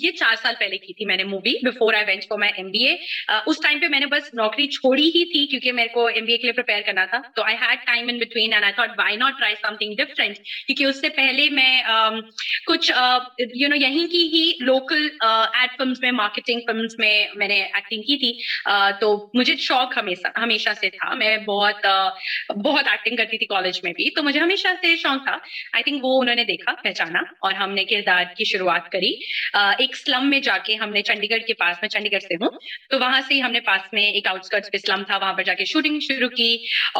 یہ 0.00 0.10
چار 0.18 0.34
سال 0.42 0.54
پہلے 0.58 0.78
کی 0.78 0.92
تھی 0.98 1.04
میں 1.06 1.16
نے 1.16 1.24
movie 1.30 1.52
before 1.68 1.94
I 1.94 2.04
went 2.08 2.24
for 2.28 2.38
my 2.38 2.52
M 2.56 2.70
B 2.70 2.84
A 2.88 2.94
us 3.50 3.58
time 3.62 3.78
پہ 3.80 3.88
میں 3.90 4.00
نے 4.00 4.06
بس 4.10 4.32
نوکری 4.40 4.66
چھوڑی 4.76 5.04
ہی 5.14 5.24
تھی 5.32 5.44
کیونکہ 5.50 5.72
میرے 5.78 5.88
کو 5.94 6.04
ایم 6.06 6.24
بی 6.24 6.32
اے 6.32 6.36
کے 6.38 6.42
لیے 6.46 6.52
پرپیئر 6.58 6.80
کرنا 6.86 7.04
تھا 7.10 7.20
تو 7.36 7.42
I 7.42 7.56
had 7.60 7.78
time 7.86 8.08
in 8.12 8.18
between 8.18 8.52
and 8.52 8.64
I 8.64 8.72
thought 8.74 8.90
why 8.98 9.16
not 9.22 9.38
try 9.38 9.54
something 9.78 9.94
different 10.02 10.38
کیونکہ 10.66 10.84
اس 10.84 11.00
سے 11.00 11.08
پہلے 11.16 11.48
میں 11.54 11.80
کچھ 12.66 12.90
یو 13.62 13.68
نو 13.68 13.76
یہیں 13.76 14.06
کی 14.12 14.22
ہی 14.32 14.42
لوکل 14.64 15.06
ایڈ 15.30 15.76
فلمس 15.78 16.00
میں 16.00 16.10
مارکیٹنگ 16.20 16.60
فلمس 16.66 16.98
میں 16.98 17.14
میں 17.42 17.48
نے 17.48 17.60
ایکٹنگ 17.62 18.02
کی 18.10 18.16
تھی 18.24 18.32
تو 19.00 19.12
مجھے 19.38 19.56
شوق 19.66 19.96
ہمیشہ 19.98 20.38
ہمیشہ 20.40 20.74
سے 20.80 20.90
تھا 20.98 21.12
میں 21.24 21.36
بہت 21.46 21.86
بہت 22.64 22.88
ایکٹنگ 22.92 23.16
کرتی 23.16 23.38
تھی 23.38 23.46
کالج 23.56 23.80
میں 23.84 23.92
بھی 23.96 24.10
تو 24.14 24.22
مجھے 24.22 24.40
ہمیشہ 24.40 24.74
سے 24.80 24.94
شوق 25.02 25.24
تھا 25.26 25.36
آئی 25.72 25.82
تھنک 25.90 26.04
وہ 26.04 26.20
انہوں 26.22 26.34
نے 26.34 26.44
دیکھا 26.54 26.74
پہچانا 26.82 27.20
اور 27.46 27.52
ہم 27.64 27.72
نے 27.74 27.84
کردار 27.94 28.24
کی 28.36 28.44
شروعات 28.52 28.90
کری 28.92 29.14
ایک 29.84 29.96
سلم 29.96 30.28
میں 30.30 30.40
جا 30.48 30.56
کے 30.64 30.74
ہم 30.82 30.90
نے 30.92 31.02
چنڈی 31.10 31.30
گڑھ 31.30 31.42
کے 31.46 31.54
پاس 31.62 31.76
میں 31.82 31.88
چنڈی 31.88 32.12
گڑھ 32.12 32.22
سے 32.22 32.34
ہوں 32.40 32.50
تو 32.90 32.98
وہاں 33.00 33.20
سے 33.28 33.40
ہم 33.40 33.50
نے 33.52 33.60
پاس 33.70 33.92
میں 33.92 34.04
ایک 34.18 34.26
آؤٹسکٹ 34.28 34.70
پہ 34.72 34.78
سلم 34.78 35.02
تھا 35.10 35.16
وہاں 35.16 35.32
پر 35.34 35.42
جا 35.48 35.54
کے 35.60 35.64
شوٹنگ 35.72 36.00
شروع 36.08 36.28
کی 36.36 36.48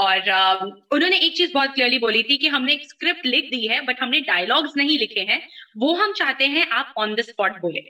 اور 0.04 0.16
انہوں 0.34 1.08
نے 1.08 1.16
ایک 1.16 1.34
چیز 1.34 1.50
بہت 1.54 1.74
کلیئرلی 1.74 1.98
بولی 2.06 2.22
تھی 2.30 2.36
کہ 2.44 2.48
ہم 2.56 2.64
نے 2.64 2.72
ایک 2.72 2.82
اسکرپٹ 2.84 3.26
لکھ 3.26 3.50
دی 3.52 3.68
ہے 3.70 3.80
بٹ 3.88 4.02
ہم 4.02 4.10
نے 4.16 4.20
ڈائلگس 4.32 4.76
نہیں 4.76 4.98
لکھے 5.02 5.24
ہیں 5.32 5.38
وہ 5.80 5.96
ہم 6.02 6.12
چاہتے 6.18 6.46
ہیں 6.56 6.64
آپ 6.80 6.98
آن 7.06 7.16
دا 7.16 7.28
اسپاٹ 7.28 7.60
بولے 7.62 7.80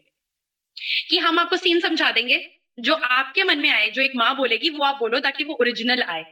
کہ 1.10 1.18
ہم 1.28 1.38
آپ 1.38 1.50
کو 1.50 1.56
سین 1.56 1.80
سمجھا 1.80 2.10
دیں 2.14 2.28
گے 2.28 2.38
جو 2.86 2.94
آپ 3.18 3.32
کے 3.34 3.44
من 3.48 3.60
میں 3.60 3.70
آئے 3.70 3.90
جو 3.90 4.02
ایک 4.02 4.16
ماں 4.16 4.32
بولے 4.38 4.56
گی 4.62 4.70
وہ 4.78 4.84
آپ 4.84 4.98
بولو 4.98 5.20
تاکہ 5.26 5.44
وہ 5.48 5.54
اوریجنل 5.58 6.02
آئے 6.14 6.22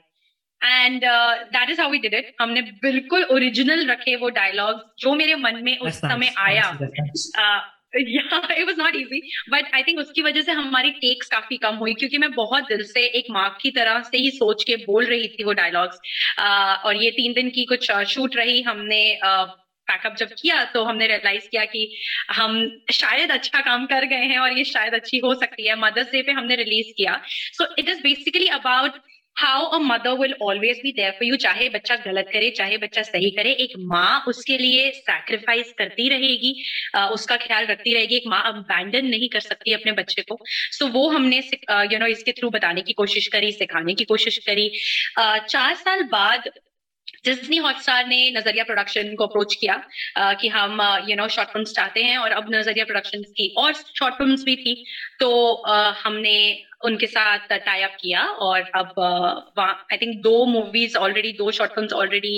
and 0.70 1.04
that 1.54 1.70
is 1.70 1.80
how 1.80 1.90
we 1.90 1.98
did 2.02 2.14
it 2.14 2.26
ہم 2.40 2.50
نے 2.56 2.60
بالکل 2.82 3.22
اوریجنل 3.28 3.88
رکھے 3.90 4.16
وہ 4.16 4.28
ڈائلگ 4.40 4.78
جو 5.04 5.14
میرے 5.20 5.34
من 5.44 5.62
میں 5.64 5.74
اس 5.88 5.96
سمے 6.00 6.28
آیا 6.44 6.70
اس 7.98 10.10
کی 10.14 10.22
وجہ 10.22 10.40
سے 10.46 10.52
ہماری 10.60 10.90
ٹیکس 11.00 11.28
کافی 11.28 11.56
کم 11.66 11.78
ہوئی 11.80 11.94
کیونکہ 11.94 12.18
میں 12.18 12.28
بہت 12.36 12.68
دل 12.68 12.82
سے 12.92 13.00
ایک 13.06 13.30
ماں 13.38 13.48
کی 13.60 13.70
طرح 13.78 13.98
سے 14.10 14.16
ہی 14.24 14.30
سوچ 14.38 14.64
کے 14.66 14.74
بول 14.86 15.04
رہی 15.06 15.28
تھی 15.36 15.42
وہ 15.44 15.52
ڈائلگس 15.62 15.96
اور 16.38 16.94
یہ 17.02 17.10
تین 17.16 17.32
دن 17.36 17.48
کی 17.58 17.62
کچھ 17.74 17.90
شوٹ 18.14 18.32
رہی 18.36 18.56
ہم 18.66 18.78
نے 18.86 19.02
پیک 19.88 20.04
اپ 20.06 20.14
جب 20.18 20.28
کیا 20.40 20.56
تو 20.72 20.78
ہم 20.88 20.94
نے 20.96 21.06
ریئلائز 21.08 21.42
کیا 21.50 21.64
کہ 21.72 21.82
ہم 22.36 22.50
شاید 22.98 23.30
اچھا 23.30 23.60
کام 23.64 23.86
کر 23.86 24.04
گئے 24.10 24.24
ہیں 24.26 24.36
اور 24.44 24.50
یہ 24.50 24.64
شاید 24.68 24.94
اچھی 24.94 25.18
ہو 25.24 25.34
سکتی 25.40 25.68
ہے 25.68 25.74
مدرس 25.80 26.10
ڈے 26.12 26.22
پہ 26.28 26.32
ہم 26.38 26.44
نے 26.46 26.54
ریلیز 26.62 26.86
کیا 26.96 27.12
so 27.58 27.64
it 27.76 27.88
is 27.88 27.98
basically 28.02 28.48
about 28.60 28.92
how 29.42 29.78
mother 29.84 30.12
will 30.18 30.32
always 30.48 30.80
be 30.82 30.90
you 31.28 31.36
چاہے 31.44 31.68
بچہ 31.76 31.92
غلط 32.04 32.30
کرے 32.32 32.50
چاہے 32.58 32.76
بچہ 32.82 33.00
صحیح 33.10 33.30
کرے 33.36 33.52
ایک 33.64 33.72
ماں 33.92 34.18
اس 34.30 34.44
کے 34.44 34.58
لیے 34.58 34.90
سیکریفائز 34.98 35.72
کرتی 35.78 36.08
رہے 36.10 36.32
گی 36.42 36.52
اس 37.14 37.26
کا 37.32 37.36
خیال 37.46 37.66
رکھتی 37.70 37.94
رہے 37.94 38.04
گی 38.10 38.14
ایک 38.14 38.26
ماں 38.34 38.42
ابینڈن 38.52 39.10
نہیں 39.10 39.28
کر 39.32 39.40
سکتی 39.48 39.74
اپنے 39.74 39.92
بچے 40.02 40.22
کو 40.28 40.36
سو 40.78 40.88
وہ 40.94 41.14
ہم 41.14 41.24
نے 41.34 41.40
یو 41.92 41.98
نو 41.98 42.06
اس 42.14 42.22
کے 42.24 42.32
تھرو 42.38 42.50
بتانے 42.58 42.82
کی 42.82 42.92
کوشش 43.02 43.28
کری 43.36 43.50
سکھانے 43.58 43.94
کی 43.94 44.04
کوشش 44.14 44.38
کری 44.46 44.68
چار 45.48 45.74
سال 45.84 46.02
بعد 46.12 46.48
ڈزنی 47.24 47.58
ہاٹ 47.64 47.76
اسٹار 47.78 48.04
نے 48.08 48.16
نظریہ 48.30 48.62
پروڈکشن 48.68 49.14
کو 49.16 49.24
اپروچ 49.24 49.56
کیا 49.60 49.76
کہ 50.40 50.48
ہم 50.56 50.80
یو 51.06 51.16
نو 51.16 51.26
شارٹ 51.36 51.52
فلمس 51.52 51.74
چاہتے 51.74 52.02
ہیں 52.04 52.16
اور 52.16 52.30
اب 52.40 52.50
نظریہ 52.54 52.84
پروڈکشن 52.88 53.22
کی 53.38 53.46
اور 53.62 53.72
شارٹ 53.98 54.18
فلمس 54.18 54.42
بھی 54.44 54.56
تھی 54.62 54.74
تو 55.20 55.30
ہم 56.04 56.18
نے 56.26 56.36
ان 56.88 56.96
کے 56.98 57.06
ساتھ 57.06 57.52
ٹائی 57.64 57.82
اپ 57.84 57.96
کیا 57.98 58.22
اور 58.46 58.60
اب 58.80 59.00
آئی 59.00 59.98
تھنک 59.98 60.22
دو 60.24 60.44
موویز 60.46 60.96
آلریڈی 61.00 61.32
دو 61.38 61.50
شارٹ 61.58 61.74
فلمس 61.74 61.94
آلریڈی 62.00 62.36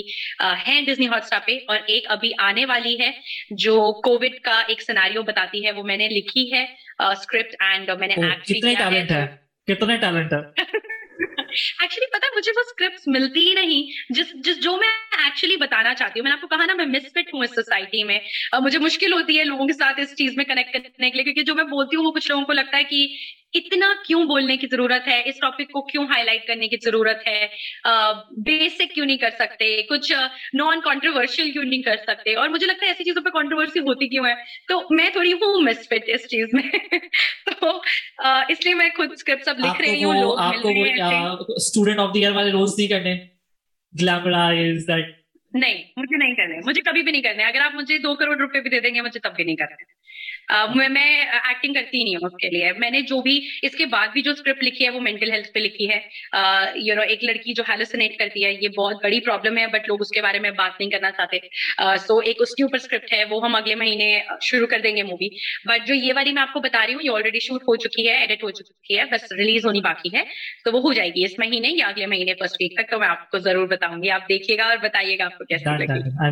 ہیں 0.67 0.81
ڈزنی 0.85 1.07
ہاٹ 1.13 1.23
اسٹار 1.23 1.39
پہ 1.45 1.57
اور 1.73 1.77
ایک 1.93 2.07
ابھی 2.17 2.31
آنے 2.49 2.65
والی 2.73 2.95
ہے 2.99 3.11
جو 3.65 3.75
کووڈ 4.09 4.39
کا 4.43 4.59
ایک 4.67 4.81
سناریو 4.81 5.23
بتاتی 5.31 5.65
ہے 5.65 5.71
وہ 5.79 5.83
میں 5.91 5.97
نے 5.97 6.07
لکھی 6.17 6.51
ہے 6.53 6.65
اسکرپٹ 7.11 7.55
اینڈ 7.71 7.89
میں 7.99 8.07
نے 8.07 8.21
ایکٹ 8.27 8.47
کیا 8.61 8.89
ہے 8.97 9.25
کتنے 9.73 9.97
ٹیلنٹ 10.07 10.33
ہے 10.33 10.65
ایکچولی 11.81 12.05
پتا 12.17 12.27
مجھے 12.37 12.51
وہ 12.55 12.61
اسکرپٹ 12.67 13.07
ملتی 13.15 13.47
ہی 13.47 13.53
نہیں 13.59 13.91
جس 14.19 14.33
جس 14.45 14.61
جو 14.63 14.75
میں 14.83 14.87
ایکچولی 15.25 15.55
بتانا 15.65 15.93
چاہتی 15.95 16.19
ہوں 16.19 16.23
میں 16.23 16.31
نے 16.31 16.35
آپ 16.35 16.41
کو 16.41 16.47
کہا 16.55 16.65
نا 16.65 16.73
میں 16.81 16.85
مس 16.97 17.11
فٹ 17.13 17.33
ہوں 17.33 17.43
اس 17.43 17.55
سوسائٹی 17.55 18.03
میں 18.11 18.19
مجھے 18.63 18.79
مشکل 18.85 19.13
ہوتی 19.13 19.39
ہے 19.39 19.43
لوگوں 19.51 19.67
کے 19.67 19.73
ساتھ 19.81 19.99
اس 20.03 20.15
چیز 20.21 20.37
میں 20.37 20.45
کنیکٹ 20.51 20.73
کرنے 20.73 21.09
کے 21.09 21.17
لیے 21.17 21.23
کیونکہ 21.23 21.43
جو 21.51 21.55
میں 21.55 21.63
بولتی 21.73 21.97
ہوں 21.97 22.05
وہ 22.05 22.11
کچھ 22.19 22.29
لوگوں 22.31 22.45
کو 22.45 22.53
لگتا 22.53 22.77
ہے 22.77 22.83
کہ 22.93 23.05
اتنا 23.57 23.87
کیوں 24.05 24.23
بولنے 24.29 24.55
کی 24.61 24.67
ضرورت 24.71 25.07
ہے 25.07 25.21
اس 25.29 25.37
ٹاپک 25.41 25.69
کو 25.73 25.81
کیوں 25.87 26.03
ہائی 26.07 26.23
لائٹ 26.29 26.45
کرنے 26.47 26.67
کی 26.71 26.77
ضرورت 26.85 27.27
ہے 27.27 27.47
بیسک 28.47 28.93
کیوں 28.95 29.05
نہیں 29.05 29.17
کر 29.17 29.29
سکتے 29.39 29.69
کچھ 29.89 30.11
نان 30.61 30.81
کانٹروورشل 30.87 31.51
کیوں 31.51 31.63
نہیں 31.63 31.81
کر 31.87 31.95
سکتے 32.07 32.33
اور 32.41 32.49
مجھے 32.55 32.67
لگتا 32.67 32.85
ہے 32.85 32.89
ایسی 32.91 33.03
چیزوں 33.09 33.23
پہ 33.23 33.29
کانٹروورسی 33.37 33.79
ہوتی 33.87 34.07
کیوں 34.15 34.25
ہے 34.25 34.33
تو 34.67 34.79
میں 34.99 35.09
تھوڑی 35.17 35.33
ہوں 35.43 35.59
مس 35.69 35.87
فٹ 35.89 36.09
اس 36.17 36.27
چیز 36.35 36.53
میں 36.53 36.97
تو 37.45 37.71
اس 38.17 38.65
لیے 38.65 38.73
میں 38.81 38.89
خود 38.97 39.11
اسکرپٹ 39.19 39.45
سب 39.51 39.65
لکھ 39.65 39.81
رہی 39.81 40.03
ہوں 40.03 41.45
اسٹوڈنٹ 41.55 41.99
آف 41.99 42.09
ایئر 42.15 42.31
والے 42.35 42.51
روز 42.51 42.73
نہیں 42.77 42.87
کرنے 42.87 43.15
نہیں 45.59 45.83
مجھے 45.97 46.17
نہیں 46.17 46.33
کرنے 46.35 46.57
مجھے 46.65 46.81
کبھی 46.85 47.01
بھی 47.03 47.11
نہیں 47.11 47.21
کرنے 47.21 47.43
اگر 47.43 47.61
آپ 47.65 47.75
مجھے 47.75 47.97
دو 48.03 48.13
کروڑ 48.15 48.35
روپے 48.39 48.59
بھی 48.61 48.69
دے 48.69 48.79
دیں 48.81 48.93
گے 48.95 49.01
مجھے 49.01 49.19
تب 49.19 49.35
بھی 49.35 49.43
نہیں 49.43 49.55
کرنے 49.55 49.83
میں 50.49 51.25
ایکٹنگ 51.31 51.73
کرتی 51.73 52.03
نہیں 52.03 52.15
ہوں 52.15 52.25
اس 52.27 52.35
کے 52.41 52.49
لیے 52.49 52.71
میں 52.79 52.89
نے 52.91 53.01
جو 53.07 53.19
بھی 53.21 53.39
اس 53.67 53.73
کے 53.75 53.85
بعد 53.93 54.07
بھی 54.13 54.21
جو 54.23 54.31
اسکرپٹ 54.31 54.63
لکھی 54.63 54.85
ہے 54.85 54.89
وہ 54.89 54.99
مینٹل 55.07 55.31
ہیلتھ 55.31 55.51
پہ 55.53 55.59
لکھی 55.59 55.89
ہے 55.89 55.97
ہے 56.35 56.79
یو 56.83 56.95
نو 56.95 57.01
ایک 57.13 57.23
لڑکی 57.23 57.53
جو 57.53 57.63
کرتی 58.19 58.41
یہ 58.41 58.67
بہت 58.77 59.03
بڑی 59.03 59.19
پرابلم 59.25 59.57
ہے 59.57 59.65
بٹ 59.73 59.87
لوگ 59.89 60.01
اس 60.01 60.09
کے 60.17 60.21
بارے 60.21 60.39
میں 60.39 60.51
بات 60.57 60.79
نہیں 60.79 60.89
کرنا 60.89 61.11
چاہتے 61.17 61.97
سو 62.05 62.17
ایک 62.29 62.41
اس 62.41 62.55
کے 62.55 62.63
اوپر 62.63 62.75
اسکرپٹ 62.81 63.13
ہے 63.13 63.23
وہ 63.29 63.43
ہم 63.45 63.55
اگلے 63.55 63.75
مہینے 63.83 64.09
شروع 64.49 64.67
کر 64.71 64.79
دیں 64.83 64.95
گے 64.95 65.03
مووی 65.09 65.29
بٹ 65.67 65.87
جو 65.87 65.93
یہ 65.95 66.13
والی 66.15 66.33
میں 66.33 66.41
آپ 66.41 66.53
کو 66.53 66.59
بتا 66.67 66.85
رہی 66.85 66.93
ہوں 66.93 67.01
یہ 67.03 67.09
آلریڈی 67.15 67.39
شوٹ 67.47 67.63
ہو 67.67 67.75
چکی 67.87 68.07
ہے 68.09 68.13
ایڈٹ 68.19 68.43
ہو 68.43 68.51
چکی 68.61 68.97
ہے 68.99 69.05
بس 69.11 69.31
ریلیز 69.37 69.65
ہونی 69.65 69.81
باقی 69.89 70.13
ہے 70.15 70.23
تو 70.65 70.71
وہ 70.77 70.81
ہو 70.87 70.93
جائے 70.99 71.09
گی 71.15 71.25
اس 71.25 71.37
مہینے 71.39 71.69
یا 71.77 71.87
اگلے 71.87 72.05
مہینے 72.13 72.33
فرسٹ 72.39 72.61
ویک 72.61 72.77
تک 72.77 72.89
تو 72.91 72.99
میں 72.99 73.07
آپ 73.07 73.29
کو 73.31 73.39
ضرور 73.49 73.67
بتاؤں 73.75 74.01
گی 74.03 74.09
آپ 74.19 74.27
دیکھیے 74.29 74.57
گا 74.57 74.65
اور 74.69 74.77
بتائیے 74.83 75.17
گا 75.19 75.25
آپ 75.25 75.37
کو 75.37 75.45
کیسا 75.45 75.77
لگے 75.77 76.25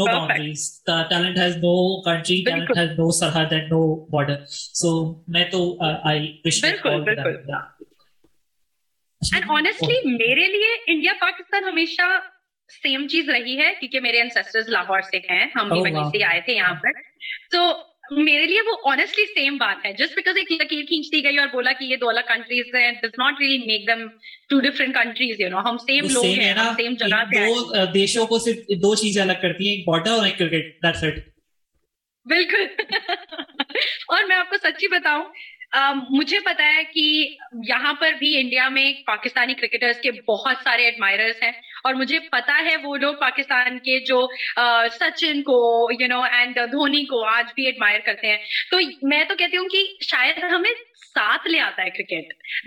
گا 0.00 0.20
میرے 0.22 1.16
لیے 10.50 10.70
انڈیا 10.92 11.12
پاکستان 11.20 11.64
ہمیشہ 11.64 12.10
سیم 12.82 13.06
چیز 13.08 13.28
رہی 13.28 13.58
ہے 13.58 13.70
کیونکہ 13.80 14.00
میرے 14.00 14.20
انسٹر 14.20 14.68
لاہور 14.76 15.00
سے 15.10 15.18
ہیں 15.30 15.44
ہم 15.56 15.72
بھی 16.10 16.22
آئے 16.24 16.40
تھے 16.44 16.54
یہاں 16.56 16.74
پر 16.82 17.00
تو 17.52 17.66
میرے 18.16 18.44
لیے 18.46 18.60
وہ 18.66 18.76
آنےسٹلی 18.90 19.24
سیم 19.34 19.56
بات 19.58 19.84
ہے 19.86 19.92
جسٹ 19.98 20.14
بیکاز 20.16 20.36
ایک 20.38 20.50
لکیر 20.60 20.84
کھینچ 20.88 21.10
دی 21.12 21.22
گئی 21.24 21.38
اور 21.38 21.48
بولا 21.52 21.72
کہ 21.78 21.84
یہ 21.84 21.96
دو 22.00 22.08
الگ 22.08 22.26
کنٹریز 22.28 22.74
ہیں 22.74 22.90
does 23.02 23.14
not 23.18 23.40
really 23.40 23.58
make 23.66 23.86
them 23.88 24.06
two 24.48 24.60
different 24.68 24.94
countries 24.94 25.40
you 25.40 25.48
know 25.50 25.60
ہم 25.68 25.76
سیم 25.86 26.06
لوگ 26.12 26.24
ہیں 26.26 26.54
سیم 26.76 26.94
جگہ 27.00 27.22
پہ 27.30 27.44
دو 27.48 27.84
دیشوں 27.94 28.26
کو 28.32 28.38
صرف 28.46 28.68
دو 28.82 28.94
چیزیں 29.04 29.22
الگ 29.22 29.40
کرتی 29.42 29.68
ہیں 29.68 29.76
ایک 29.76 29.88
بارڈر 29.88 30.10
اور 30.18 30.26
ایک 30.26 30.38
کرکٹ 30.38 30.76
دیٹس 30.82 31.04
اٹ 31.04 31.18
بالکل 32.32 32.66
اور 34.08 34.24
میں 34.28 34.36
آپ 34.36 34.50
کو 34.50 34.56
سچی 34.62 34.88
بتاؤں 34.98 35.24
مجھے 36.10 36.38
پتا 36.44 36.64
ہے 36.74 36.82
کہ 36.94 37.00
یہاں 37.68 37.92
پر 38.00 38.12
بھی 38.18 38.36
انڈیا 38.40 38.68
میں 38.72 38.92
پاکستانی 39.06 39.54
کرکٹرز 39.60 40.00
کے 40.02 40.10
بہت 40.28 40.56
سارے 40.64 40.84
ایڈمائرز 40.84 41.42
ہیں 41.42 41.52
اور 41.86 41.94
مجھے 42.00 42.18
پتا 42.32 42.58
ہے 42.64 42.76
وہ 42.82 42.96
لوگ 43.04 43.14
پاکستان 43.20 43.78
کے 43.86 43.98
جو 44.10 44.18
سچن 44.98 45.42
کو 45.48 45.56
یو 46.00 46.06
نو 46.12 46.20
اینڈ 46.30 46.58
دھونی 46.72 47.04
کو 47.12 47.22
آج 47.34 47.52
بھی 47.54 47.66
ایڈمائر 47.66 48.00
کرتے 48.06 48.30
ہیں 48.30 48.64
تو 48.70 48.78
میں 49.12 49.22
تو 49.28 49.34
کہتی 49.42 49.56
ہوں 49.56 49.68
کہ 49.76 49.84
شاید 50.10 50.42
ہمیں 50.52 50.72
ساتھ 51.14 51.46
لے 51.48 51.58
آتا 51.60 51.82
ہے 51.88 52.20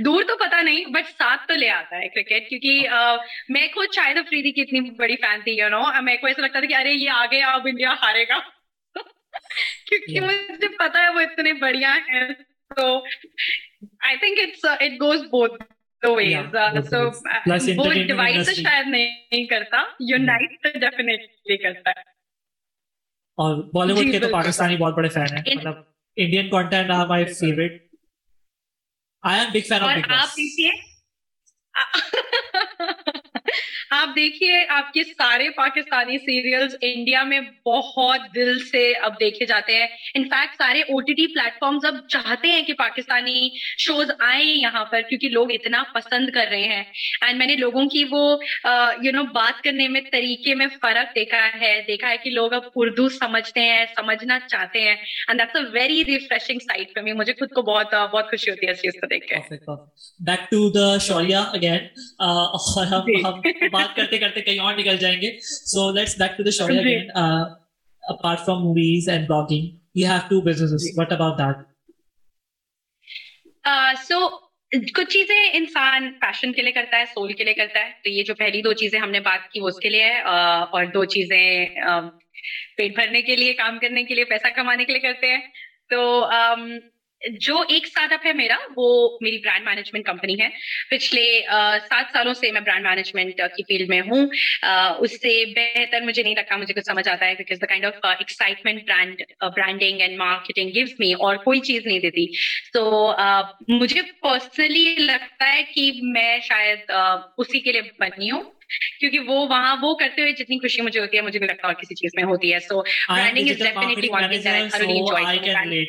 دور 0.06 0.23
تو 0.32 0.36
پتا 0.39 0.62
نہیں 0.62 0.86
بٹ 0.97 1.08
ساتھ 1.17 1.47
تو 1.47 1.54
لے 1.60 1.69
آتا 1.75 1.99
ہے 2.01 2.08
کرکٹ 2.17 2.49
کیونکہ 2.49 3.47
میں 3.56 3.67
خود 3.73 3.93
شاید 3.95 4.17
افریدی 4.17 4.51
کی 4.58 4.62
اتنی 4.62 4.82
بڑی 4.99 5.15
فین 5.23 5.41
تھی 5.43 5.54
یو 5.58 5.69
نو 5.78 5.84
میں 6.10 6.15
کو 6.23 6.28
ایسا 6.28 6.41
لگتا 6.45 6.60
تھا 6.60 6.67
کہ 6.67 6.75
ارے 6.82 6.91
یہ 6.93 7.10
آگے 7.15 7.41
اب 7.54 7.67
انڈیا 7.71 7.93
ہارے 8.01 8.23
گا 8.30 8.39
کیونکہ 9.88 10.19
مجھے 10.28 10.67
پتا 10.80 11.01
ہے 11.04 11.10
وہ 11.15 11.19
اتنے 11.30 11.54
بڑھیا 11.65 11.95
ہیں 12.10 12.28
تو 12.78 12.89
آئی 14.10 14.17
تھنک 14.17 14.65
اٹ 14.65 14.91
گوز 15.01 15.23
بہت 15.32 15.60
بالیوڈ 16.13 17.72
کے 24.12 24.20
تو 24.20 24.32
پاکستانی 24.32 24.76
بہت 24.78 24.96
بڑے 24.96 25.10
فین 25.10 25.38
ہیں 25.38 25.56
مطلب 25.56 25.76
انڈین 26.18 26.50
کانٹینٹ 26.50 26.91
آئی 27.12 27.26
فیوریٹ 27.39 27.84
دیکھیے 34.15 34.60
آپ 34.75 34.91
کے 34.93 35.04
سارے 35.08 35.49
پاکستانی 35.56 36.17
سیریلز 36.25 36.75
انڈیا 36.89 37.23
میں 37.32 37.39
بہت 37.65 38.21
دل 38.36 38.58
سے 38.71 38.82
اب 39.08 39.19
دیکھے 39.19 39.45
جاتے 39.45 39.75
ہیں 39.80 39.88
انفیکٹ 40.19 40.56
سارے 40.62 40.82
O 40.93 40.99
T 41.08 41.13
T 41.19 41.25
plate 41.34 41.60
forms 41.60 41.86
اب 41.86 41.95
چاہتے 42.15 42.51
ہیں 42.54 42.62
کہ 42.67 42.73
پاکستانی 42.82 43.38
شوز 43.86 44.12
آئیں 44.28 44.45
یہاں 44.47 44.84
پر 44.91 45.01
کیونکہ 45.10 45.30
لوگ 45.38 45.51
اتنا 45.58 45.84
پسند 45.93 46.30
کر 46.38 46.47
رہے 46.51 46.67
ہیں 46.75 46.84
اینڈ 47.21 47.38
میں 47.41 47.47
نے 47.51 47.56
لوگوں 47.63 47.86
کی 47.95 48.04
وہ 48.12 48.23
یو 49.08 49.12
نو 49.17 49.23
بات 49.39 49.62
کرنے 49.63 49.88
میں 49.97 50.01
طریقے 50.12 50.56
میں 50.62 50.67
فرق 50.82 51.15
دیکھا 51.15 51.43
ہے 51.62 51.73
دیکھا 51.88 52.10
ہے 52.10 52.17
کہ 52.23 52.30
لوگ 52.39 52.54
اب 52.60 52.69
اردو 52.84 53.08
سمجھتے 53.17 53.65
ہیں 53.71 53.86
سمجھنا 53.95 54.39
چاہتے 54.47 54.82
ہیں 54.88 54.95
and 55.28 55.39
that's 55.41 55.56
a 55.56 55.63
very 55.80 56.01
refreshing 56.13 56.65
sight 56.67 56.93
for 56.95 57.04
me 57.10 57.13
مجھے 57.23 57.34
خود 57.43 57.51
کو 57.56 57.62
بہت 57.73 57.93
بہت 58.15 58.30
خوشی 58.32 58.49
ہوتی 58.51 58.67
ہے 58.67 58.71
اس 58.71 58.82
چیز 58.82 58.99
کو 59.01 59.08
دیکھ 59.15 59.28
کے 59.28 59.43
back 60.28 60.49
to 60.51 60.69
the 60.80 60.89
Shaurya 61.10 61.41
again 61.60 62.04
اور 62.25 62.86
ہم 62.93 63.12
بات 63.71 63.95
کر 63.95 64.05
کرتے 64.06 64.18
کرتے 64.24 64.41
کہیں 64.48 64.60
اور 64.65 64.74
نکل 64.78 64.98
جائیں 65.04 65.22
گے 65.22 65.30
so 65.44 65.89
let's 65.96 66.15
back 66.22 66.38
to 66.38 66.44
the 66.44 66.52
show 66.58 66.63
again 66.80 67.10
apart 68.13 68.39
from 68.46 68.62
movies 68.63 69.10
and 69.10 69.28
blogging 69.28 69.68
you 70.00 70.08
have 70.08 70.28
to 70.30 70.39
businesses 70.50 70.88
what 70.98 71.12
about 71.13 71.38
that 71.39 71.56
so 74.08 74.20
کچھ 74.96 75.10
چیزیں 75.13 75.38
انسان 75.38 76.12
پیشن 76.22 76.52
کے 76.54 76.62
لیے 76.62 76.72
کرتا 76.72 76.98
ہے 77.00 77.06
سول 77.13 77.34
کے 77.34 77.44
لیے 77.44 77.54
کرتا 77.54 77.86
ہے 77.86 77.91
تو 78.04 78.10
یہ 78.10 78.24
جو 78.30 78.34
پہلی 78.39 78.62
دو 78.62 78.74
چیزیں 78.82 79.00
ہم 79.00 79.10
نے 79.12 79.20
بات 79.30 79.48
کی 79.52 79.60
وہ 79.62 79.68
اس 79.68 79.78
کے 79.84 79.89
لیے 79.89 80.04
ہے 80.04 80.22
uh, 80.34 80.63
اور 80.74 80.86
دو 80.94 81.04
چیزیں 81.13 81.65
um, 81.91 82.10
پیٹ 82.78 82.96
بھرنے 82.96 83.22
کے 83.30 83.36
لیے 83.36 83.54
کام 83.62 83.78
کرنے 83.82 84.04
کے 84.10 84.15
لیے 84.15 84.26
پیسہ 84.34 84.48
کمانے 84.56 84.86
کے 84.86 84.91
لیے 84.94 85.02
کرتے 85.02 85.32
ہیں 85.34 85.39
تو 85.89 86.02
um, 86.41 86.65
جو 87.42 87.56
ایک 87.70 87.86
اسٹارٹ 87.86 88.12
اپ 88.14 88.26
ہے 88.26 88.32
میرا 88.34 88.56
وہ 88.76 88.86
میری 89.22 89.38
برانڈ 89.44 89.66
مینجمنٹ 89.68 90.06
کمپنی 90.06 90.40
ہے 90.42 90.48
پچھلے 90.90 91.24
سات 91.88 92.12
سالوں 92.14 92.34
سے 92.42 92.52
میں 92.52 92.62
برانڈ 92.66 92.86
مینجمنٹ 92.88 93.40
کی 93.56 93.64
فیلڈ 93.68 93.90
میں 93.90 94.02
ہوں 94.10 94.28
اس 94.64 95.20
سے 95.22 95.34
بہتر 95.56 96.02
مجھے 96.06 96.24
نہیں 96.24 96.36
لگتا 96.36 96.58
مجھے 96.58 96.74
کچھ 96.74 96.86
سمجھ 96.90 97.08
آتا 97.08 97.26
ہے 97.26 97.34
because 97.38 97.62
the 97.62 97.66
kind 97.68 97.86
of 97.86 98.06
excitement 98.20 98.84
brand 98.88 99.22
branding 99.56 100.02
and 100.02 100.18
marketing 100.18 100.70
gives 100.76 100.94
me 101.00 101.14
اور 101.14 101.36
کوئی 101.46 101.60
چیز 101.70 101.86
نہیں 101.88 102.00
دیتی 102.00 102.26
تو 102.74 103.12
مجھے 103.80 104.02
پرسنلی 104.22 104.96
لگتا 105.00 105.52
ہے 105.54 105.64
کہ 105.74 105.92
میں 106.14 106.38
شاید 106.50 106.92
اسی 107.38 107.60
کے 107.60 107.72
لیے 107.72 107.82
بنی 108.00 108.32
ہوں 108.32 108.44
کیونکہ 109.00 109.20
وہ 109.30 109.46
وہاں 109.48 109.76
وہ 109.82 109.94
کرتے 109.96 110.22
ہوئے 110.22 110.32
جتنی 110.44 110.58
خوشی 110.60 110.82
مجھے 110.82 111.00
ہوتی 111.00 111.18
ہے 111.18 111.22
مجھے 111.22 111.40
نہیں 111.40 111.50
لگتا 111.50 111.68
اور 111.68 111.74
کسی 111.82 111.96
چیز 111.96 112.12
میں 112.16 112.24
ہوتی 112.32 112.54
ہے 112.54 112.60
so 112.70 112.82
branding 113.10 113.50
is 113.50 113.62
definitely 113.62 115.00
one 115.12 115.84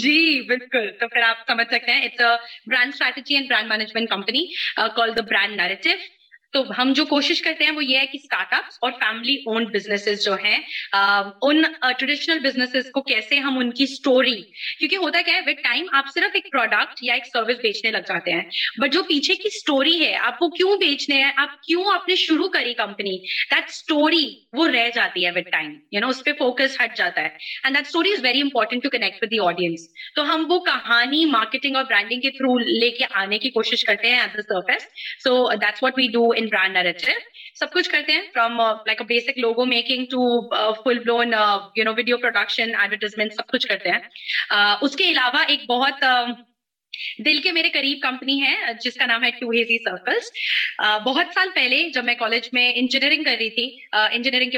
جی 0.00 0.40
بالکل 0.48 0.90
تو 1.00 1.08
پھر 1.08 1.22
آپ 1.22 1.46
سمجھ 1.46 1.66
سکتے 1.70 1.92
ہیں 1.92 2.08
برانڈ 2.66 2.94
تو 6.54 6.62
ہم 6.78 6.92
جو 6.96 7.04
کوشش 7.10 7.40
کرتے 7.42 7.64
ہیں 7.64 7.70
وہ 7.76 7.84
یہ 7.84 7.98
ہے 7.98 8.06
کہ 8.10 8.18
اسٹارٹ 8.22 8.52
اپ 8.52 8.84
اور 8.86 8.92
فیملی 8.98 9.34
اونڈ 9.52 9.70
بزنس 9.74 10.24
جو 10.24 10.34
ہیں 10.42 10.58
ان 11.46 11.62
ٹریڈیشنل 11.98 12.38
بزنس 12.44 12.90
کو 12.94 13.00
کیسے 13.08 13.38
ہم 13.46 13.58
ان 13.58 13.70
کی 13.78 13.84
اسٹوری 13.84 14.34
کیونکہ 14.78 14.96
ہوتا 15.04 15.22
کیا 15.26 15.34
ہے 15.34 15.40
وتھ 15.46 15.62
ٹائم 15.62 15.86
آپ 16.00 16.10
صرف 16.14 16.36
ایک 16.40 16.50
پروڈکٹ 16.52 17.02
یا 17.06 17.14
ایک 17.14 17.26
سروس 17.32 17.56
بیچنے 17.62 17.90
لگ 17.90 18.06
جاتے 18.08 18.32
ہیں 18.32 18.42
بٹ 18.82 18.92
جو 18.92 19.02
پیچھے 19.08 19.34
کی 19.42 19.48
اسٹوری 19.54 19.98
ہے 20.04 20.14
آپ 20.28 20.38
کو 20.38 20.48
کیوں 20.60 20.76
بیچنے 20.84 21.22
ہیں 21.22 21.32
آپ 21.46 21.60
کیوں 21.62 21.84
آپ 21.94 22.08
نے 22.08 22.16
شروع 22.22 22.48
کری 22.58 22.74
کمپنی 22.82 23.16
دیٹ 23.50 23.64
اسٹوری 23.74 24.24
وہ 24.60 24.66
رہ 24.76 24.88
جاتی 24.94 25.26
ہے 25.26 25.30
وتھ 25.38 25.50
ٹائم 25.56 25.72
یو 25.96 26.00
نو 26.00 26.08
اس 26.14 26.22
پہ 26.24 26.32
فوکس 26.38 26.80
ہٹ 26.84 26.96
جاتا 26.98 27.22
ہے 27.22 27.36
and 27.64 27.76
that 27.76 27.86
story 27.86 28.12
is 28.12 28.24
very 28.24 28.40
important 28.46 28.82
to 28.84 28.90
connect 28.96 29.22
with 29.24 29.30
the 29.30 29.38
audience 29.48 29.88
تو 30.16 30.28
ہم 30.34 30.46
وہ 30.50 30.58
کہانی 30.70 31.24
مارکیٹنگ 31.34 31.76
اور 31.76 31.84
برانڈنگ 31.90 32.20
کے 32.20 32.30
تھرو 32.38 32.56
لے 32.82 32.90
کے 32.98 33.06
آنے 33.24 33.38
کی 33.46 33.50
کوشش 33.58 33.84
کرتے 33.90 34.10
ہیں 34.14 34.20
at 34.20 34.36
the 34.36 34.42
surface 34.54 34.86
so 35.24 35.36
that's 35.66 35.82
what 35.82 35.98
we 35.98 36.06
do 36.12 36.26
in 36.36 36.43
جب 36.44 36.56
میں 47.52 47.62
نے 47.62 47.70